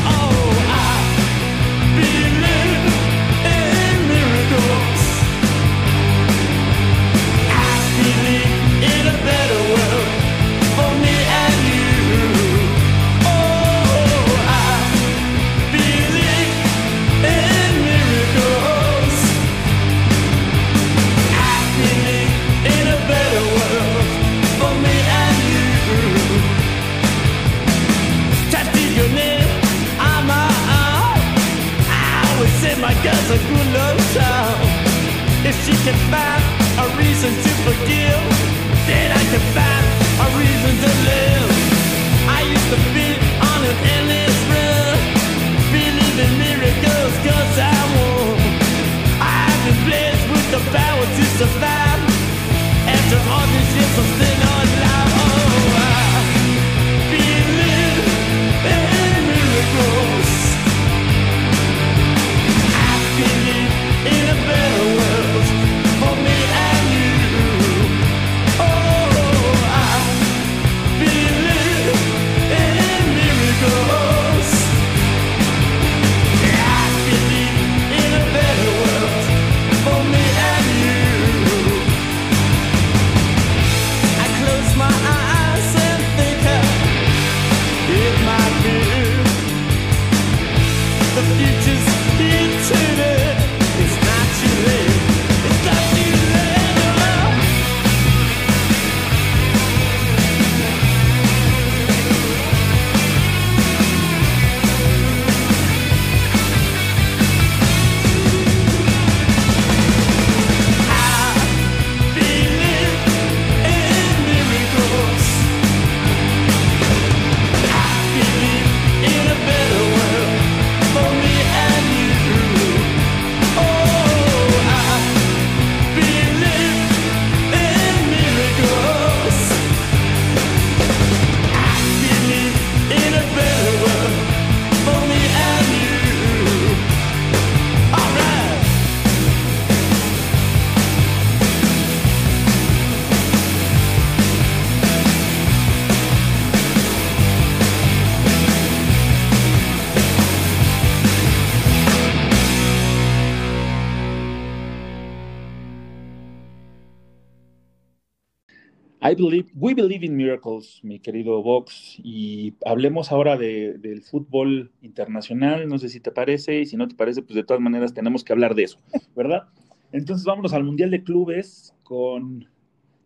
[159.55, 165.77] We believe in miracles, mi querido Vox, y hablemos ahora de, del fútbol internacional, no
[165.77, 168.33] sé si te parece, y si no te parece, pues de todas maneras tenemos que
[168.33, 168.79] hablar de eso,
[169.15, 169.47] ¿verdad?
[169.91, 172.47] Entonces vámonos al Mundial de Clubes con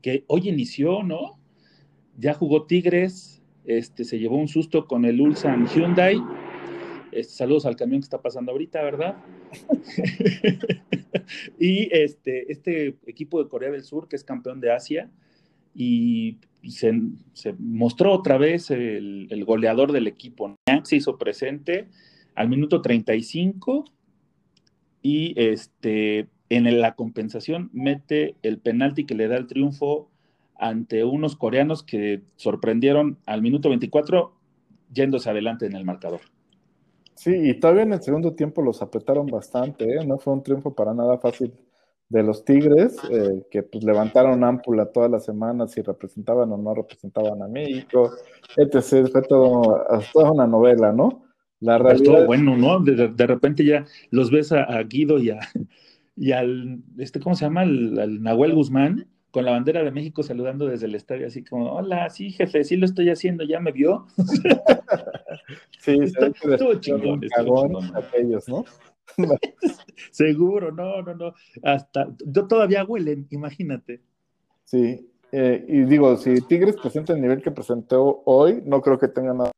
[0.02, 1.40] que hoy inició, ¿no?
[2.18, 6.22] Ya jugó Tigres, este, se llevó un susto con el Ulsan Hyundai.
[7.12, 9.18] Este, saludos al camión que está pasando ahorita, ¿verdad?
[11.60, 15.10] y este, este equipo de Corea del Sur, que es campeón de Asia,
[15.76, 16.94] y se,
[17.60, 20.56] mostró otra vez el, goleador del equipo.
[20.84, 21.90] se hizo presente
[22.34, 23.86] al minuto 35
[25.02, 30.10] y este, en la compensación mete el penalti que le da el triunfo
[30.58, 34.34] ante unos coreanos que sorprendieron al minuto 24
[34.94, 36.22] yéndose adelante en el marcador.
[37.16, 40.06] Sí, y todavía en el segundo tiempo los apretaron bastante, ¿eh?
[40.06, 41.54] no fue un triunfo para nada fácil
[42.10, 46.74] de los Tigres, eh, que pues levantaron ámpula todas las semanas si representaban o no
[46.74, 48.12] representaban a México,
[48.58, 49.10] etc.
[49.12, 51.24] Fue todo, toda una novela, ¿no?
[51.60, 52.26] La realidad...
[52.26, 52.80] bueno, ¿no?
[52.80, 55.40] De, repente ya los ves a, Guido y, a,
[56.16, 57.62] y al, este, ¿cómo se llama?
[57.62, 62.10] al Nahuel Guzmán, con la bandera de México saludando desde el estadio, así como, hola,
[62.10, 64.08] sí, jefe, sí lo estoy haciendo, ¿ya me vio?
[65.82, 67.22] sí, estuvo chingón,
[67.96, 68.64] aquellos, ¿no?
[70.12, 74.02] Seguro, no, no, no, hasta, yo todavía huelen, imagínate.
[74.64, 79.08] Sí, eh, y digo, si Tigres presenta el nivel que presentó hoy, no creo que
[79.08, 79.52] tenga nada.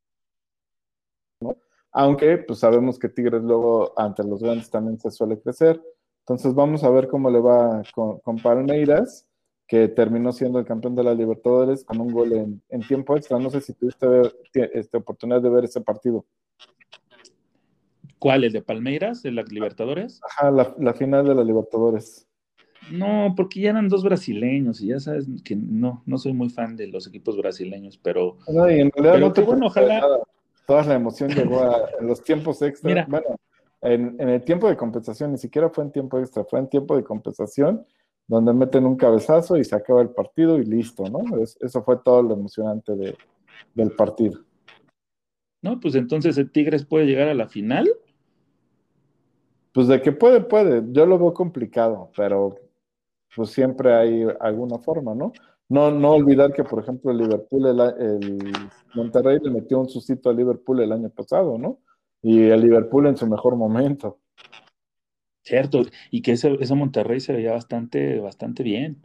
[1.41, 1.55] ¿no?
[1.91, 5.81] Aunque, pues sabemos que Tigres luego ante los grandes también se suele crecer.
[6.27, 9.25] Entonces vamos a ver cómo le va con, Palmeiras
[9.65, 13.39] que terminó siendo el campeón de la Libertadores con un gol en, tiempo extra.
[13.39, 14.05] No sé si tuviste
[14.73, 16.25] esta oportunidad de ver ese partido.
[18.19, 18.43] ¿Cuál?
[18.43, 20.19] ¿El de Palmeiras, de la Libertadores?
[20.23, 22.27] Ajá, la, final de la Libertadores.
[22.91, 26.75] No, porque ya eran dos brasileños y ya sabes que no, no soy muy fan
[26.75, 28.37] de los equipos brasileños, pero.
[28.47, 30.03] No, y en realidad no te bueno, ojalá.
[30.65, 33.05] Toda la emoción llegó a los tiempos extra.
[33.07, 33.27] Bueno,
[33.81, 36.95] en, en, el tiempo de compensación, ni siquiera fue en tiempo extra, fue en tiempo
[36.95, 37.85] de compensación
[38.27, 41.21] donde meten un cabezazo y se acaba el partido y listo, ¿no?
[41.41, 42.93] eso fue todo lo emocionante
[43.73, 44.41] del partido.
[45.61, 47.89] No, pues entonces el Tigres puede llegar a la final.
[49.77, 50.81] Pues de que puede, puede.
[50.91, 52.55] Yo lo veo complicado, pero
[53.35, 55.33] pues siempre hay alguna forma, ¿no?
[55.69, 58.39] No, no olvidar que, por ejemplo, el Liverpool, el,
[58.95, 61.77] Monterrey le metió un sustito al Liverpool el año pasado, ¿no?
[62.23, 64.17] Y el Liverpool en su mejor momento.
[65.43, 68.97] Cierto, y que ese, Monterrey se veía bastante, bastante bien.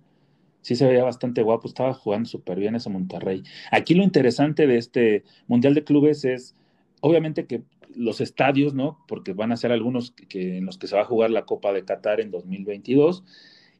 [0.63, 3.43] Sí se veía bastante guapo, estaba jugando súper bien ese Monterrey.
[3.71, 6.55] Aquí lo interesante de este Mundial de Clubes es,
[7.03, 7.63] obviamente que
[7.97, 8.99] los estadios, ¿no?
[9.09, 11.73] Porque van a ser algunos que, en los que se va a jugar la Copa
[11.73, 13.25] de Qatar en 2022.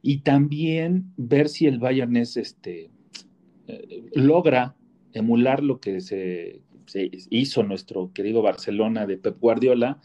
[0.01, 2.91] Y también ver si el Bayern es, este,
[3.67, 4.75] eh, logra
[5.13, 9.99] emular lo que se, se hizo nuestro querido Barcelona de Pep Guardiola,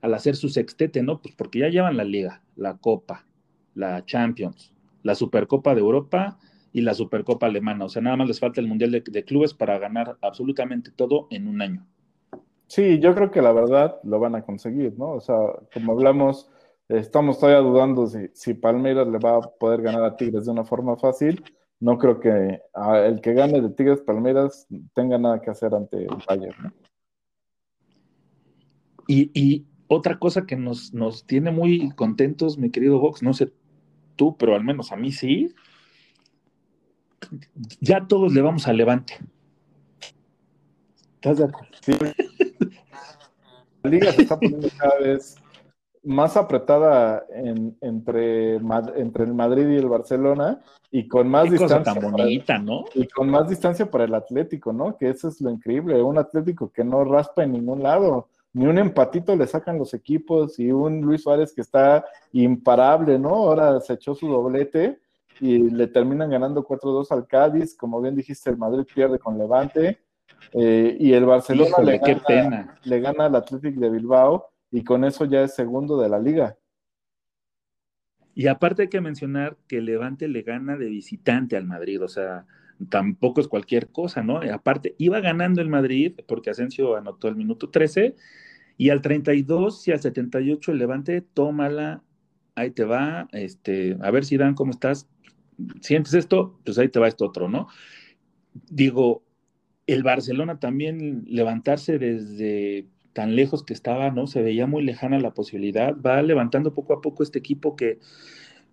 [0.00, 1.22] al hacer su sextete, ¿no?
[1.22, 3.26] Pues porque ya llevan la Liga, la Copa,
[3.74, 6.38] la Champions, la Supercopa de Europa
[6.72, 7.84] y la Supercopa Alemana.
[7.84, 11.46] O sea, nada más les falta el Mundial de, Clubes para ganar absolutamente todo en
[11.46, 11.86] un año.
[12.66, 15.10] Sí, yo creo que la verdad lo van a conseguir, ¿no?
[15.10, 15.36] O sea,
[15.72, 16.50] como hablamos,
[16.88, 20.64] estamos todavía dudando si, si Palmeiras le va a poder ganar a Tigres de una
[20.64, 21.42] forma fácil.
[21.80, 22.60] No creo que
[23.04, 26.72] el que gane de Tigres Palmeiras tenga nada que hacer ante el Bayern, ¿no?
[29.06, 33.52] Y, y, otra cosa que nos, nos tiene muy contentos, mi querido Vox, no sé
[34.16, 35.54] tú, pero al menos a mí sí,
[37.80, 39.18] ya todos le vamos al Levante.
[41.16, 41.76] ¿Estás de acuerdo?
[41.82, 41.92] Sí.
[43.84, 45.36] Liga se está poniendo cada vez
[46.02, 47.24] más apretada
[47.80, 50.60] entre, entre el Madrid y el Barcelona
[50.90, 51.94] y con más distancia.
[51.94, 52.84] tan bonita, ¿no?
[52.94, 54.96] Y con más distancia para el Atlético, ¿no?
[54.96, 58.78] Que eso es lo increíble, un Atlético que no raspa en ningún lado ni un
[58.78, 63.30] empatito le sacan los equipos y un Luis Suárez que está imparable, ¿no?
[63.30, 65.00] Ahora se echó su doblete
[65.40, 69.98] y le terminan ganando 4-2 al Cádiz, como bien dijiste, el Madrid pierde con Levante
[70.52, 75.24] eh, y el Barcelona le, gana, le gana al Athletic de Bilbao y con eso
[75.24, 76.56] ya es segundo de la liga.
[78.34, 82.46] Y aparte hay que mencionar que Levante le gana de visitante al Madrid, o sea,
[82.88, 84.40] tampoco es cualquier cosa, ¿no?
[84.52, 88.16] Aparte, iba ganando el Madrid porque Asensio anotó el minuto 13
[88.76, 92.02] y al 32 y al 78 el Levante, tómala,
[92.56, 95.08] ahí te va, este, a ver si Dan, ¿cómo estás?
[95.80, 96.58] ¿Sientes esto?
[96.64, 97.68] Pues ahí te va esto otro, ¿no?
[98.52, 99.23] Digo,
[99.86, 104.26] el Barcelona también levantarse desde tan lejos que estaba, ¿no?
[104.26, 107.98] Se veía muy lejana la posibilidad, va levantando poco a poco este equipo que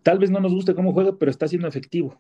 [0.03, 2.20] tal vez no nos guste cómo juega, pero está siendo efectivo.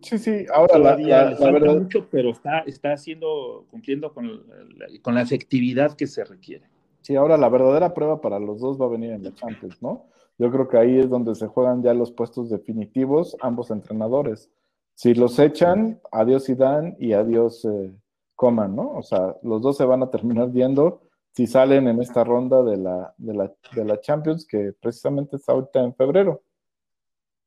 [0.00, 4.86] Sí, sí, ahora Todavía la, la verdad, mucho, pero está, está haciendo, cumpliendo con la,
[5.02, 6.64] con la efectividad que se requiere.
[7.02, 10.06] sí, ahora la verdadera prueba para los dos va a venir en la Champions, ¿no?
[10.38, 14.50] Yo creo que ahí es donde se juegan ya los puestos definitivos ambos entrenadores.
[14.98, 17.94] Si los echan, adiós Zidane y adiós eh,
[18.34, 18.94] Coman, ¿no?
[18.94, 22.78] O sea, los dos se van a terminar viendo si salen en esta ronda de
[22.78, 26.42] la, de la, de la Champions, que precisamente está ahorita en febrero.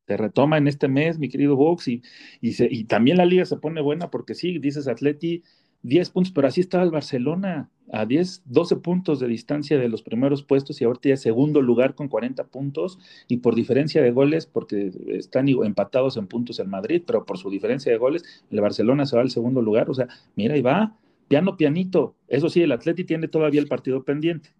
[0.06, 2.02] Se retoma en este mes, mi querido Vox, y,
[2.40, 5.42] y, y también la liga se pone buena porque sí, dices Atleti,
[5.82, 10.02] 10 puntos, pero así estaba el Barcelona, a 10, 12 puntos de distancia de los
[10.02, 14.46] primeros puestos y ahorita ya segundo lugar con 40 puntos y por diferencia de goles,
[14.46, 19.04] porque están empatados en puntos el Madrid, pero por su diferencia de goles, el Barcelona
[19.04, 20.96] se va al segundo lugar, o sea, mira, ahí va,
[21.28, 22.14] piano pianito.
[22.28, 24.50] Eso sí, el Atleti tiene todavía el partido pendiente.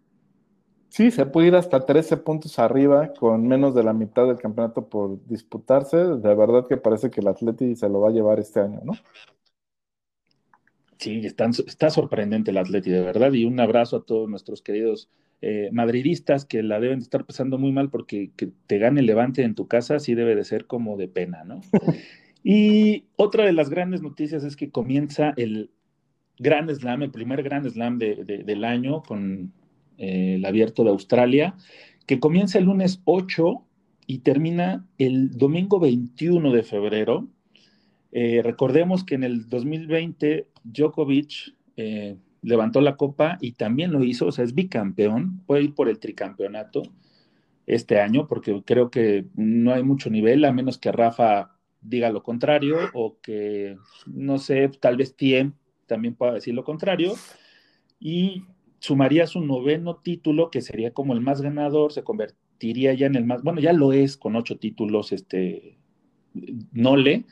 [0.89, 4.89] Sí, se puede ir hasta 13 puntos arriba con menos de la mitad del campeonato
[4.89, 5.97] por disputarse.
[5.97, 8.93] De verdad que parece que el Atleti se lo va a llevar este año, ¿no?
[11.03, 15.69] Sí, está sorprendente el Atleti, de verdad, y un abrazo a todos nuestros queridos eh,
[15.73, 19.43] madridistas que la deben de estar pasando muy mal porque que te gane el Levante
[19.43, 21.61] en tu casa sí debe de ser como de pena, ¿no?
[22.45, 25.71] Y otra de las grandes noticias es que comienza el
[26.39, 29.53] Grand Slam, el primer Grand Slam de, de, del año con
[29.99, 31.57] eh, el abierto de Australia,
[32.07, 33.65] que comienza el lunes 8
[34.07, 37.29] y termina el domingo 21 de febrero.
[38.13, 44.27] Eh, recordemos que en el 2020 Djokovic eh, levantó la copa y también lo hizo,
[44.27, 46.83] o sea, es bicampeón, puede ir por el tricampeonato
[47.67, 52.23] este año, porque creo que no hay mucho nivel, a menos que Rafa diga lo
[52.23, 55.55] contrario o que, no sé, tal vez Tiem
[55.87, 57.15] también pueda decir lo contrario,
[58.01, 58.45] y
[58.79, 63.25] sumaría su noveno título, que sería como el más ganador, se convertiría ya en el
[63.25, 65.79] más, bueno, ya lo es con ocho títulos, este,
[66.73, 67.25] Nole,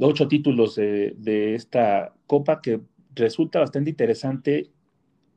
[0.00, 2.80] ocho títulos de, de esta copa que
[3.14, 4.70] resulta bastante interesante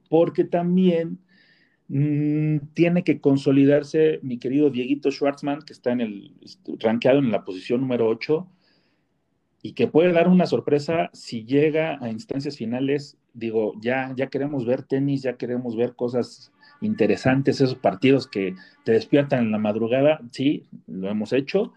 [0.10, 1.20] porque también
[1.88, 6.34] mmm, tiene que consolidarse mi querido Dieguito Schwartzman, que está en el
[6.80, 8.48] rankeado en la posición número 8
[9.62, 13.18] y que puede dar una sorpresa si llega a instancias finales.
[13.34, 18.92] Digo, ya, ya queremos ver tenis, ya queremos ver cosas interesantes, esos partidos que te
[18.92, 21.74] despiertan en la madrugada, sí, lo hemos hecho.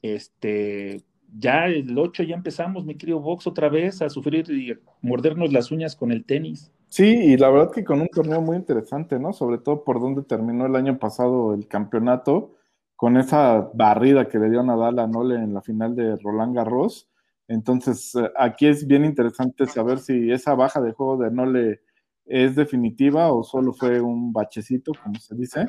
[0.00, 1.02] Este,
[1.36, 5.70] ya el 8 ya empezamos, mi querido Vox, otra vez a sufrir y mordernos las
[5.70, 6.72] uñas con el tenis.
[6.88, 9.32] Sí, y la verdad que con un torneo muy interesante, ¿no?
[9.32, 12.54] Sobre todo por donde terminó el año pasado el campeonato,
[12.96, 17.08] con esa barrida que le dio Nadal a Nole en la final de Roland Garros.
[17.46, 21.80] Entonces, eh, aquí es bien interesante saber si esa baja de juego de Nole
[22.24, 25.66] es definitiva o solo fue un bachecito, como se dice.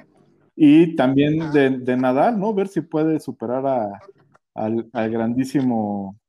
[0.56, 2.54] Y también de, de Nadal, ¿no?
[2.54, 4.00] Ver si puede superar a,
[4.60, 6.20] al, al, grandísimo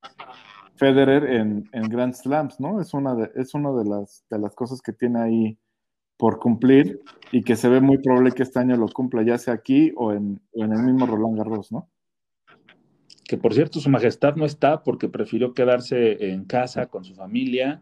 [0.76, 2.80] Federer en, en, Grand Slams, ¿no?
[2.80, 5.58] Es una, de, es una de, las, de las cosas que tiene ahí
[6.16, 7.00] por cumplir
[7.32, 10.12] y que se ve muy probable que este año lo cumpla, ya sea aquí o
[10.12, 11.88] en, o en el mismo Roland Garros, ¿no?
[13.24, 17.80] Que por cierto, su majestad no está porque prefirió quedarse en casa con su familia,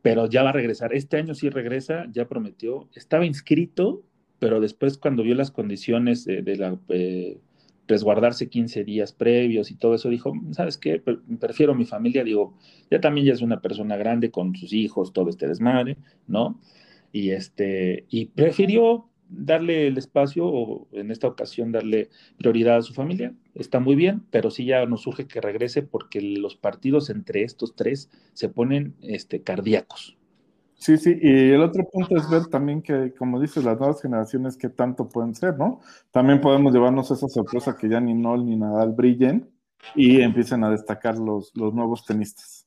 [0.00, 0.94] pero ya va a regresar.
[0.94, 2.88] Este año sí regresa, ya prometió.
[2.94, 4.02] Estaba inscrito,
[4.38, 6.78] pero después cuando vio las condiciones de, de la...
[6.88, 7.38] Eh,
[7.92, 11.02] resguardarse 15 días previos y todo eso, dijo, ¿sabes qué?
[11.38, 12.56] Prefiero mi familia, digo,
[12.90, 16.58] ya también ya es una persona grande con sus hijos, todo este desmadre, ¿no?
[17.12, 22.94] Y este, y prefirió darle el espacio o en esta ocasión darle prioridad a su
[22.94, 23.34] familia.
[23.54, 27.76] Está muy bien, pero sí ya nos surge que regrese porque los partidos entre estos
[27.76, 30.16] tres se ponen este, cardíacos.
[30.82, 34.56] Sí, sí, y el otro punto es ver también que, como dices, las nuevas generaciones
[34.56, 35.80] qué tanto pueden ser, ¿no?
[36.10, 39.48] También podemos llevarnos esa sorpresa que ya ni Nol ni Nadal brillen
[39.94, 42.66] y empiecen a destacar los, los nuevos tenistas.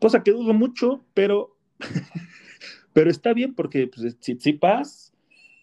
[0.00, 1.58] Cosa que dudo mucho, pero,
[2.94, 5.12] pero está bien porque pues, Tsitsipas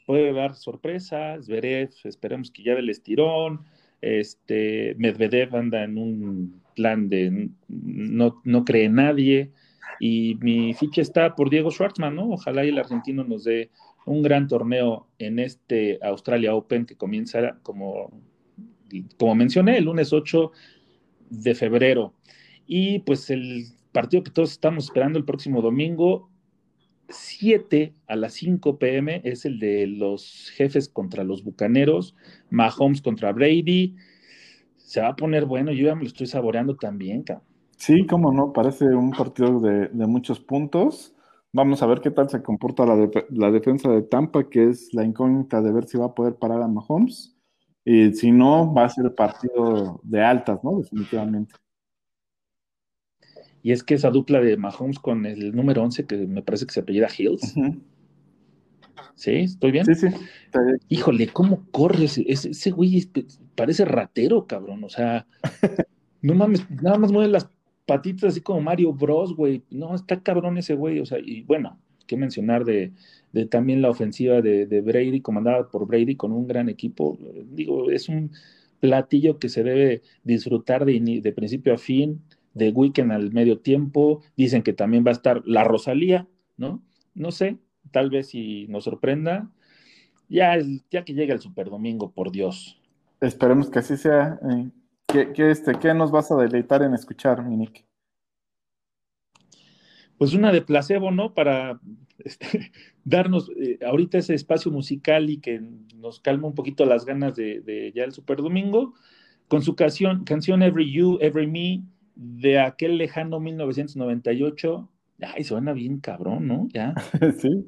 [0.05, 3.65] puede dar sorpresas, Zverev, esperemos que ya del estirón,
[3.99, 9.51] este, Medvedev anda en un plan de no, no cree nadie,
[9.99, 12.31] y mi ficha está por Diego Schwartzman, ¿no?
[12.31, 13.69] Ojalá y el argentino nos dé
[14.05, 18.11] un gran torneo en este Australia Open que comienza, como,
[19.17, 20.51] como mencioné, el lunes 8
[21.29, 22.13] de febrero.
[22.67, 26.29] Y pues el partido que todos estamos esperando el próximo domingo,
[27.09, 32.15] 7 a las 5 pm, es el de los jefes contra los Bucaneros,
[32.49, 33.95] Mahomes contra Brady.
[34.77, 37.54] Se va a poner bueno, yo ya me lo estoy saboreando también, cabrón.
[37.77, 41.13] Sí, cómo no, parece un partido de, de, muchos puntos.
[41.51, 44.93] Vamos a ver qué tal se comporta la, de, la, defensa de Tampa, que es
[44.93, 47.35] la incógnita de ver si va a poder parar a Mahomes.
[47.83, 50.79] Y si no, va a ser partido de altas, ¿no?
[50.79, 51.53] Definitivamente.
[53.61, 56.73] Y es que esa dupla de Mahomes con el número 11, que me parece que
[56.73, 57.55] se apellida Hills.
[59.15, 59.31] ¿Sí?
[59.31, 59.85] ¿Estoy bien?
[59.85, 60.07] Sí, sí.
[60.89, 63.09] Híjole, ¿cómo corre ese, ese, güey?
[63.55, 64.83] Parece ratero, cabrón.
[64.83, 65.25] O sea,
[66.21, 67.49] no mames, nada más mueve las
[67.85, 69.63] patitas así como Mario Bros, güey.
[69.69, 70.99] No, está cabrón ese güey.
[70.99, 72.93] O sea, y bueno, qué mencionar de,
[73.49, 77.17] también la ofensiva de, Brady, comandada por Brady con un gran equipo.
[77.51, 78.31] Digo, es un
[78.79, 82.21] platillo que se debe disfrutar de, de principio a fin,
[82.53, 84.21] de weekend al medio tiempo.
[84.35, 86.27] Dicen que también va a estar la Rosalía,
[86.57, 86.83] ¿no?
[87.13, 87.57] No sé,
[87.91, 89.51] tal vez si nos sorprenda.
[90.27, 90.57] Ya,
[90.89, 92.81] ya que llega el Super Domingo, por Dios.
[93.21, 94.39] Esperemos que así sea.
[94.49, 94.69] Eh,
[95.33, 97.85] ¿qué, este, ¿Qué nos vas a deleitar en escuchar, Minik?
[100.17, 101.33] Pues una de placebo, ¿no?
[101.33, 101.79] Para
[102.19, 102.71] este,
[103.03, 105.61] darnos eh, ahorita ese espacio musical y que
[105.95, 108.93] nos calma un poquito las ganas de, ya el Super Domingo,
[109.47, 111.83] con su canción, canción Every You, Every Me,
[112.15, 114.89] de aquel lejano 1998.
[115.21, 116.67] Ay, suena bien cabrón, ¿no?
[116.73, 116.93] Ya.
[117.39, 117.65] sí.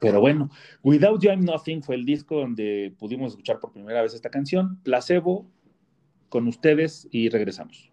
[0.00, 0.50] Pero bueno,
[0.82, 4.78] Without You I'm Nothing fue el disco donde pudimos escuchar por primera vez esta canción.
[4.82, 5.50] Placebo
[6.28, 7.90] con ustedes y regresamos.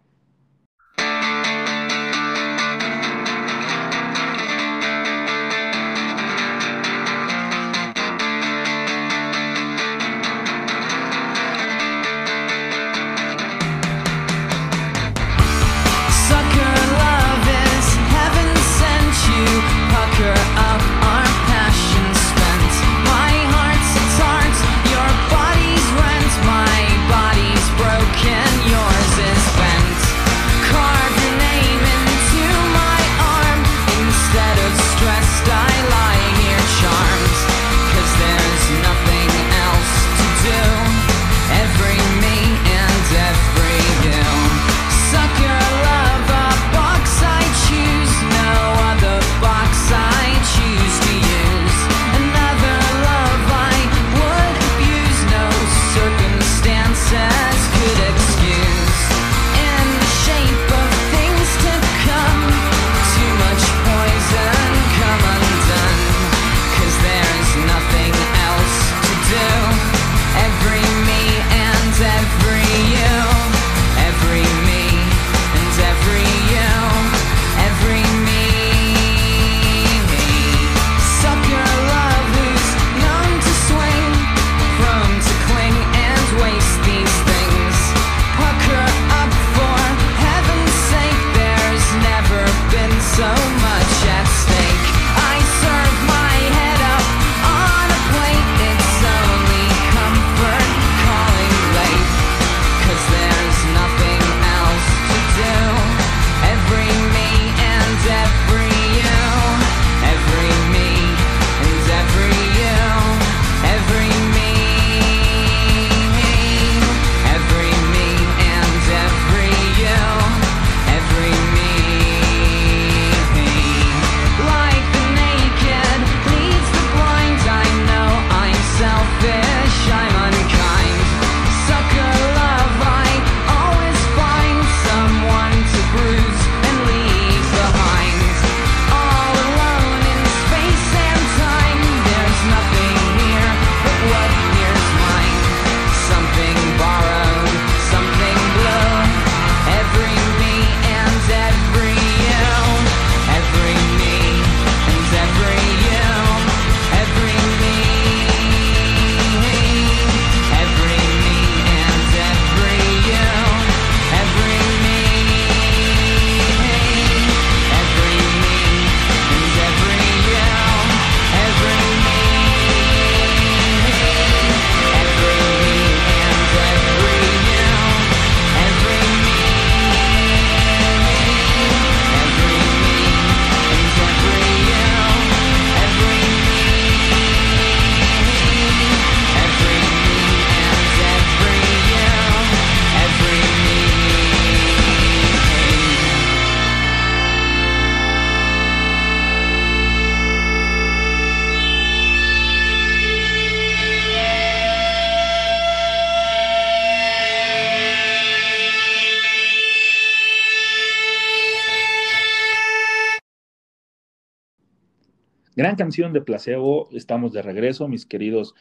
[215.76, 218.54] Canción de placebo, estamos de regreso, mis queridos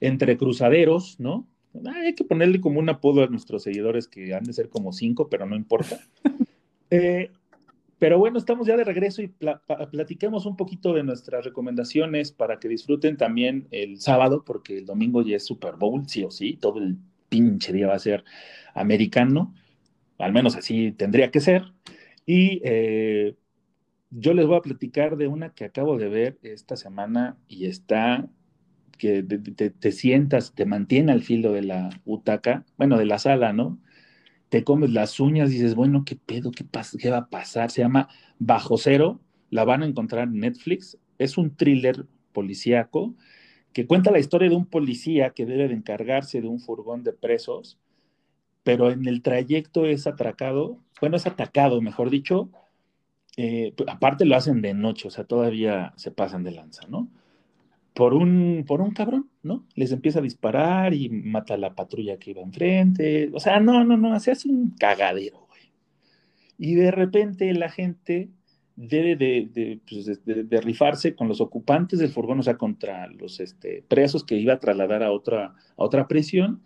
[0.00, 1.46] entrecruzaderos, ¿no?
[1.84, 5.28] hay que ponerle como un apodo a nuestros seguidores que han de ser como cinco,
[5.28, 6.00] pero no importa.
[6.90, 7.32] Eh,
[7.98, 9.32] pero bueno, estamos ya de regreso y
[9.90, 15.22] platiquemos un poquito de nuestras recomendaciones para que disfruten también el sábado, porque el domingo
[15.22, 16.98] ya es Super Bowl, sí o sí, todo el
[17.28, 18.22] pinche día va a ser
[18.74, 19.54] americano,
[20.18, 21.64] al menos así tendría que ser.
[22.26, 23.34] Y eh,
[24.16, 28.28] yo les voy a platicar de una que acabo de ver esta semana y está
[28.98, 33.80] que te, sientas, te mantiene al filo de la butaca, bueno, de la sala, ¿no?
[34.50, 36.52] Te comes las uñas y dices, bueno, ¿qué pedo?
[36.52, 36.64] ¿Qué,
[36.98, 37.70] ¿Qué va a pasar?
[37.72, 38.08] Se llama
[38.38, 40.98] Bajo Cero, la van a encontrar en Netflix.
[41.18, 43.16] Es un thriller policíaco
[43.72, 47.12] que cuenta la historia de un policía que debe de encargarse de un furgón de
[47.12, 47.78] presos,
[48.62, 52.50] pero en el trayecto es atracado, bueno, es atacado, mejor dicho,
[53.36, 57.08] eh, aparte lo hacen de noche, o sea, todavía se pasan de lanza, ¿no?
[57.92, 59.66] Por un, por un cabrón, ¿no?
[59.74, 63.84] Les empieza a disparar y mata a la patrulla que iba enfrente, o sea, no,
[63.84, 65.72] no, no, se hace un cagadero, güey.
[66.58, 68.30] Y de repente la gente
[68.76, 74.24] debe pues, de, rifarse con los ocupantes del furgón, o sea, contra los este, presos
[74.24, 76.62] que iba a trasladar a otra, a otra prisión,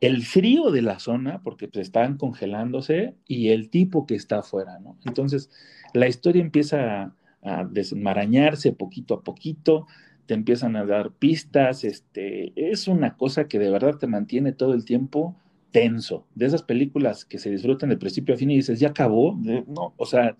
[0.00, 4.78] el frío de la zona, porque pues, están congelándose, y el tipo que está afuera,
[4.78, 4.96] ¿no?
[5.04, 5.50] Entonces,
[5.92, 9.86] la historia empieza a, desmarañarse poquito a poquito,
[10.26, 14.74] te empiezan a dar pistas, este, es una cosa que de verdad te mantiene todo
[14.74, 15.36] el tiempo
[15.70, 16.26] tenso.
[16.34, 19.94] De esas películas que se disfrutan de principio a fin y dices, ya acabó, no,
[19.96, 20.36] o sea,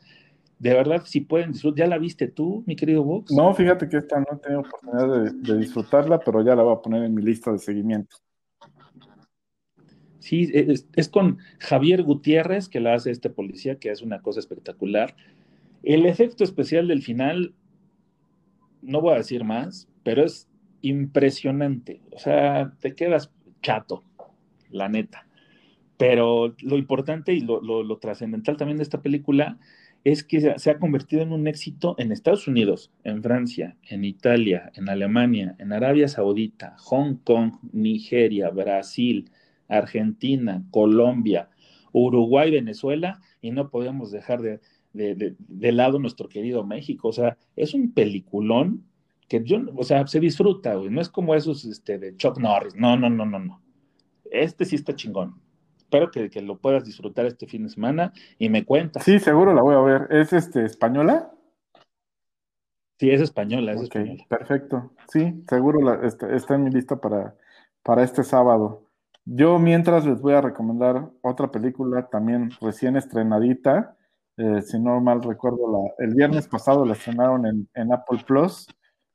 [0.59, 3.33] de verdad, si pueden disfrutar, ¿ya la viste tú, mi querido Vox?
[3.33, 6.83] No, fíjate que esta no he tenido oportunidad de, disfrutarla, pero ya la voy a
[6.83, 8.17] poner en mi lista de seguimiento.
[10.21, 15.17] Sí, es, con Javier Gutiérrez, que la hace este policía, que es una cosa espectacular.
[15.83, 17.55] El efecto especial del final,
[18.83, 20.47] no voy a decir más, pero es
[20.83, 22.01] impresionante.
[22.13, 24.05] O sea, te quedas chato,
[24.71, 25.27] la neta.
[25.97, 29.59] Pero lo importante y lo trascendental también de esta película
[30.05, 34.73] es que se ha convertido en un éxito en Estados Unidos, en Francia, en Italia,
[34.75, 39.31] en Alemania, en Arabia Saudita, Hong Kong, Nigeria, Brasil,
[39.71, 41.49] Argentina, Colombia,
[41.93, 44.61] Uruguay, Venezuela, y no podemos dejar de,
[44.93, 47.09] de, lado nuestro querido México.
[47.09, 48.85] O sea, es un peliculón
[49.29, 50.91] que yo, o sea, se disfruta, güey.
[50.91, 52.75] No es como esos este, de Chuck Norris.
[52.75, 53.63] No, no, no, no, no.
[54.31, 55.41] Este sí está chingón
[55.91, 59.03] espero que, lo puedas disfrutar este fin de semana y me cuentas.
[59.03, 60.09] Sí, seguro la voy a ver.
[60.11, 61.33] ¿Es este española?
[62.99, 64.25] Sí, es española, es española.
[64.29, 64.93] Perfecto.
[65.09, 67.35] Sí, seguro la, está, está, en mi lista para,
[67.83, 68.87] para este sábado.
[69.25, 73.97] Yo mientras les voy a recomendar otra película también recién estrenadita.
[74.37, 78.67] Eh, si no mal recuerdo, la, el viernes pasado la estrenaron en, Apple Plus.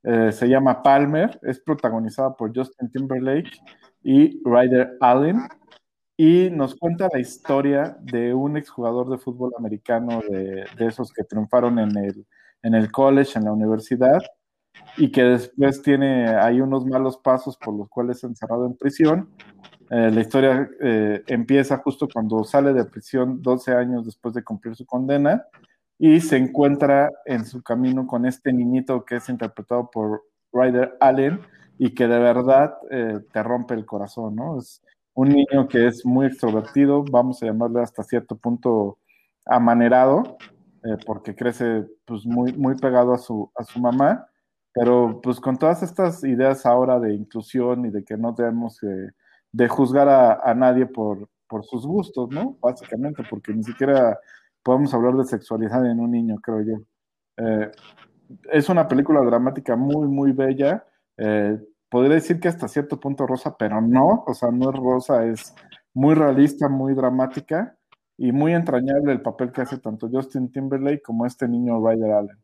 [0.03, 3.51] Eh, se llama Palmer, es protagonizada por Justin Timberlake
[4.03, 5.39] y Ryder Allen
[6.17, 11.79] y nos cuenta la historia de un exjugador de fútbol americano de, esos que triunfaron
[11.79, 12.25] en el,
[12.63, 14.21] en el college, en la universidad,
[14.97, 19.29] y que después tiene ahí unos malos pasos por los cuales es encerrado en prisión.
[19.89, 24.75] Eh, la historia eh, empieza justo cuando sale de prisión 12 años después de cumplir
[24.75, 25.45] su condena
[25.99, 31.39] y se encuentra en su camino con este niñito que es interpretado por Ryder Allen
[31.77, 34.59] y que de verdad eh, te rompe el corazón, ¿no?
[34.59, 34.81] Es,
[35.17, 38.97] un niño que es muy extrovertido, vamos a llamarle hasta cierto punto
[39.45, 40.37] amanerado,
[41.05, 44.27] porque crece pues muy, muy pegado a su, a su mamá,
[44.75, 48.77] pero pues con todas estas ideas ahora de inclusión y de que no debemos
[49.53, 52.57] de juzgar a, nadie por, por sus gustos, ¿no?
[52.61, 54.19] Básicamente, porque ni siquiera
[54.61, 56.75] podemos hablar de sexualidad en un niño, creo yo.
[57.37, 57.71] Eh,
[58.51, 60.85] es una película dramática muy, muy bella.
[61.15, 61.57] Eh,
[61.87, 65.55] podría decir que hasta cierto punto rosa, pero no, o sea, no es rosa, es
[65.93, 67.77] muy realista, muy dramática
[68.17, 72.37] y muy entrañable el papel que hace tanto Justin Timberlake como este niño Ryder Allen.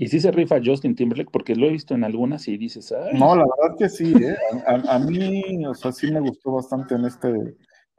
[0.00, 3.34] Y sí se rifa Justin Timberlake, porque lo he visto en algunas y dices, No,
[3.34, 4.36] la verdad que sí, ¿eh?
[4.64, 7.28] a, mí, o sea, sí me gustó bastante en, este,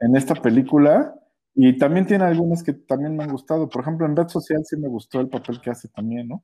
[0.00, 1.14] en esta película.
[1.54, 3.68] Y también tiene algunas que también me han gustado.
[3.68, 6.42] Por ejemplo, en Red Social sí me gustó el papel que hace también, ¿no?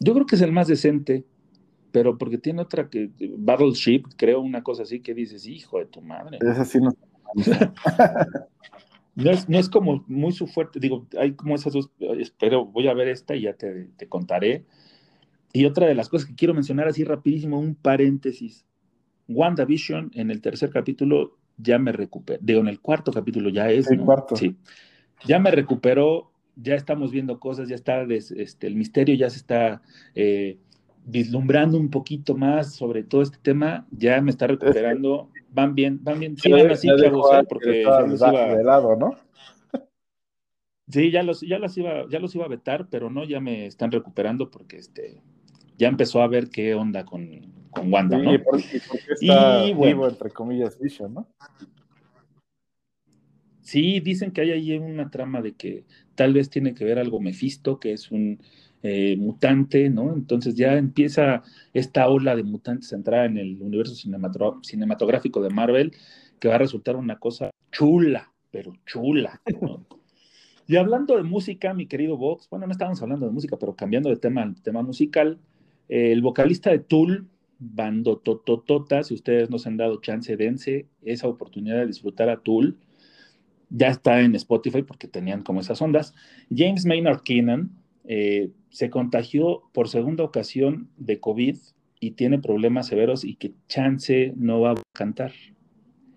[0.00, 1.26] Yo creo que es el más decente,
[1.92, 6.00] pero porque tiene otra que, Battleship, creo, una cosa así que dices, hijo de tu
[6.00, 6.38] madre.
[6.40, 6.90] Es así, no.
[9.16, 11.90] no, es, no es como muy su fuerte, digo, hay como esas dos,
[12.38, 14.64] pero voy a ver esta y ya te, te contaré.
[15.52, 18.64] Y otra de las cosas que quiero mencionar así rapidísimo, un paréntesis.
[19.28, 23.90] WandaVision en el tercer capítulo ya me recuperó, digo, en el cuarto capítulo ya es.
[23.90, 24.36] El cuarto.
[24.36, 24.54] Sí.
[25.24, 29.82] Ya me recuperó ya estamos viendo cosas, ya está, este, el misterio ya se está
[30.14, 30.58] eh,
[31.04, 36.20] vislumbrando un poquito más sobre todo este tema, ya me está recuperando, van bien, van
[36.20, 37.44] bien, sí van así, chavos, ¿eh?
[37.48, 39.16] porque ya los iba, de lado, ¿no?
[40.88, 43.66] Sí, ya los, ya los iba, ya los iba a vetar, pero no, ya me
[43.66, 45.22] están recuperando porque este,
[45.78, 47.40] ya empezó a ver qué onda con,
[47.70, 48.34] con Wanda, ¿no?
[48.34, 51.26] Y por, y por qué está vivo, entre comillas, Vision, ¿no?
[53.62, 57.18] Sí, dicen que hay ahí una trama de que tal vez tiene que ver algo
[57.18, 58.40] Mephisto, que es un
[58.88, 60.12] eh, mutante, ¿no?
[60.14, 61.42] Entonces ya empieza
[61.74, 65.92] esta ola de mutantes a entrar en el universo cinematográfico de Marvel,
[66.38, 69.84] que va a resultar una cosa chula, pero chula, ¿no?
[70.68, 74.08] Y hablando de música, mi querido Vox, bueno, no estábamos hablando de música, pero cambiando
[74.08, 75.40] de tema, tema musical,
[75.88, 77.28] eh, el vocalista de Tool,
[77.58, 82.78] Bando Tototota, si ustedes nos han dado chance, dense esa oportunidad de disfrutar a Tool.
[83.68, 86.14] Ya está en Spotify porque tenían como esas ondas.
[86.54, 87.70] James Maynard Keenan
[88.04, 91.56] eh, se contagió por segunda ocasión de COVID
[91.98, 95.32] y tiene problemas severos y que chance no va a cantar.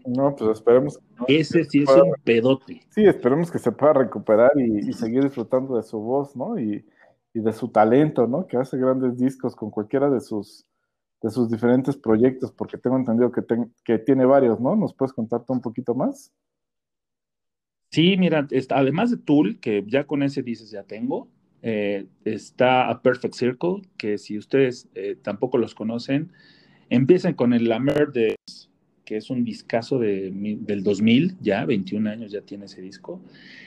[0.05, 0.99] No, pues esperemos.
[1.29, 2.81] Ese sí es un pedote.
[2.89, 6.59] Sí, esperemos que se pueda recuperar y, y seguir disfrutando de su voz, ¿no?
[6.59, 6.85] Y,
[7.33, 8.45] y, de su talento, ¿no?
[8.45, 10.67] Que hace grandes discos con cualquiera de sus,
[11.21, 14.75] de sus diferentes proyectos, porque tengo entendido que, ten, que tiene varios, ¿no?
[14.75, 16.33] ¿Nos puedes contarte un poquito más?
[17.89, 21.29] Sí, mira, además de Tool, que ya con ese dices ya tengo,
[21.61, 26.31] eh, está A Perfect Circle, que si ustedes eh, tampoco los conocen,
[26.89, 28.35] empiecen con el Lamer de
[29.09, 33.19] que es un discazo de, del 2000, ya 21 años ya tiene ese disco.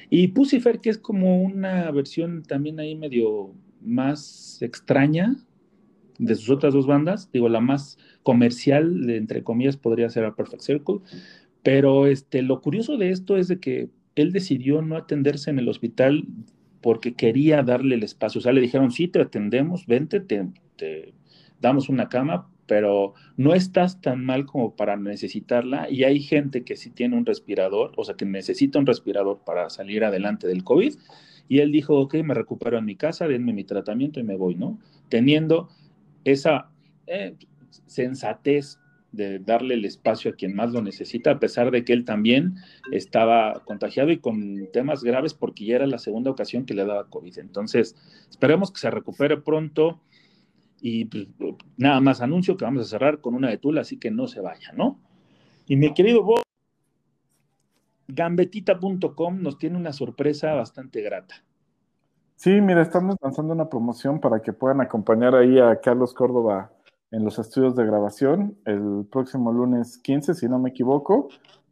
[0.09, 5.35] Y Pucifer, que es como una versión también ahí medio más extraña
[6.21, 7.29] de sus otras dos bandas.
[7.33, 11.01] Digo, la más comercial, entre comillas, podría ser A Perfect Circle.
[11.65, 15.69] Pero este, lo curioso de esto es de que él decidió no atenderse en el
[15.69, 16.25] hospital
[16.83, 18.41] porque quería darle el espacio.
[18.41, 21.15] O sea, le dijeron, sí, te atendemos, vente, te, te
[21.61, 26.77] damos una cama, pero no estás tan mal como para necesitarla y hay gente que
[26.77, 30.95] sí tiene un respirador, o sea, que necesita un respirador para salir adelante del COVID.
[31.49, 34.55] Y él dijo, ok, me recupero en mi casa, denme mi tratamiento y me voy,
[34.55, 34.79] ¿no?
[35.09, 35.69] Teniendo
[36.25, 36.71] esa
[37.07, 37.37] eh,
[37.87, 38.79] sensatez
[39.13, 42.57] de darle el espacio a quien más lo necesita, a pesar de que él también
[42.91, 47.09] estaba contagiado y con temas graves porque ya era la segunda ocasión que le daba
[47.09, 47.39] COVID.
[47.39, 47.95] Entonces,
[48.31, 50.01] esperemos que se recupere pronto
[50.81, 51.29] y pues,
[51.77, 54.41] nada más anuncio que vamos a cerrar con una de Tula, así que no se
[54.41, 54.99] vaya, ¿no?
[55.67, 56.43] Y mi querido Bob,
[58.09, 61.45] gambetita.com nos tiene una sorpresa bastante grata.
[62.35, 66.73] Sí, mira, estamos lanzando una promoción para que puedan acompañar ahí a Carlos Córdoba
[67.13, 71.29] en los estudios de grabación el próximo lunes 15, si no me equivoco.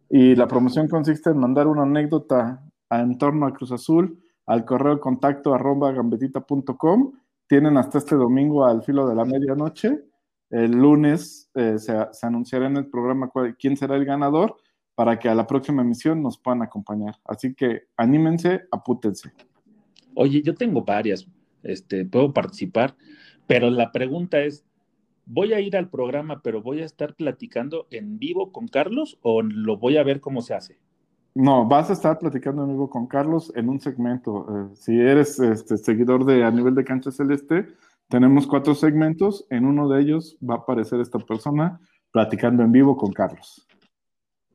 [0.09, 5.01] Y la promoción consiste en mandar una anécdota en torno a Cruz Azul al correo
[5.01, 7.13] contacto arroba gambetita.com
[7.47, 10.05] tienen hasta este domingo al filo de la medianoche.
[10.51, 14.57] El lunes eh, se, se, anunciará en el programa cuál, quién será el ganador
[14.95, 17.17] para que a la próxima emisión nos puedan acompañar.
[17.25, 19.33] Así que anímense, apútense.
[20.15, 21.27] Oye, yo tengo varias,
[21.63, 22.97] este, puedo participar,
[23.47, 24.65] pero la pregunta es,
[25.33, 29.43] ¿voy a ir al programa, pero voy a estar platicando en vivo con Carlos o
[29.43, 30.79] lo voy a ver cómo se hace?
[31.35, 34.47] No, vas a estar platicando en vivo con Carlos en un segmento.
[34.49, 37.69] Eh, si eres este, seguidor de A Nivel de Cancha Celeste,
[38.09, 39.47] tenemos cuatro segmentos.
[39.51, 43.69] En uno de ellos va a aparecer esta persona platicando en vivo con Carlos.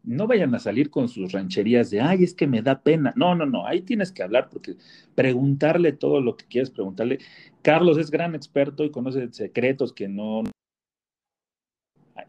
[0.03, 3.13] No vayan a salir con sus rancherías de, ay, es que me da pena.
[3.15, 4.75] No, no, no, ahí tienes que hablar porque
[5.15, 7.19] preguntarle todo lo que quieres preguntarle.
[7.61, 10.43] Carlos es gran experto y conoce secretos que no,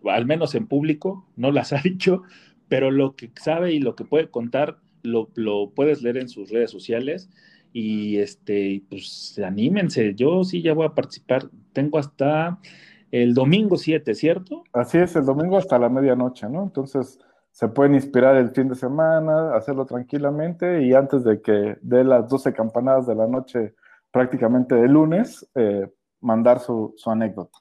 [0.05, 2.23] al menos en público, no las ha dicho,
[2.69, 6.51] pero lo que sabe y lo que puede contar lo, lo puedes leer en sus
[6.51, 7.31] redes sociales
[7.73, 12.59] y este, pues anímense, yo sí ya voy a participar, tengo hasta
[13.11, 14.65] el domingo 7, ¿cierto?
[14.73, 16.63] Así es, el domingo hasta la medianoche, ¿no?
[16.63, 17.19] Entonces
[17.51, 22.29] se pueden inspirar el fin de semana, hacerlo tranquilamente y antes de que dé las
[22.29, 23.75] 12 campanadas de la noche
[24.11, 25.89] prácticamente de lunes, eh,
[26.21, 27.59] mandar su, su anécdota.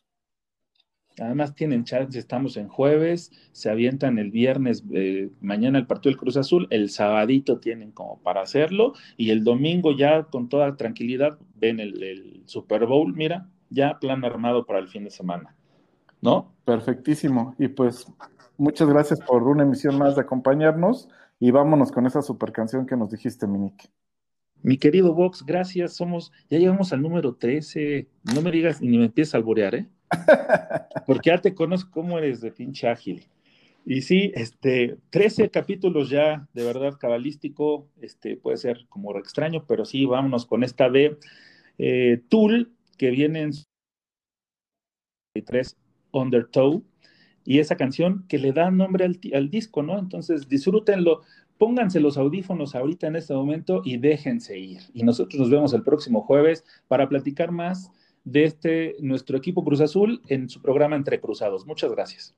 [1.20, 6.20] Además tienen chance, estamos en jueves, se avientan el viernes, eh, mañana el partido del
[6.20, 11.38] Cruz Azul, el sabadito tienen como para hacerlo y el domingo ya con toda tranquilidad
[11.56, 15.56] ven el, el Super Bowl, mira, ya plan armado para el fin de semana,
[16.22, 16.54] ¿no?
[16.66, 17.56] Perfectísimo.
[17.58, 18.06] Y pues
[18.58, 21.08] muchas gracias por una emisión más de acompañarnos
[21.40, 23.90] y vámonos con esa super canción que nos dijiste, Minique.
[24.62, 25.94] Mi querido Vox, gracias.
[25.94, 28.08] Somos, ya llegamos al número 13.
[28.34, 29.90] No me digas ni me empieces a alborear, ¿eh?
[31.06, 33.28] Porque ya te conozco cómo eres de pinche ágil.
[33.86, 39.86] Y sí, este, 13 capítulos ya, de verdad, cabalístico, este, puede ser como extraño, pero
[39.86, 41.18] sí, vámonos con esta de
[41.78, 43.52] eh, Tool, que viene en
[45.46, 45.78] 3
[46.12, 46.84] Undertow,
[47.44, 50.00] y esa canción que le da nombre al, al disco, ¿no?
[50.00, 51.22] Entonces, disfrútenlo,
[51.60, 54.82] pónganse los audífonos ahorita en este momento y déjense ir.
[54.94, 57.92] Y nosotros nos vemos el próximo jueves para platicar más
[58.26, 61.66] de este, nuestro equipo Cruz Azul en su programa Entre Cruzados.
[61.66, 62.36] Muchas gracias.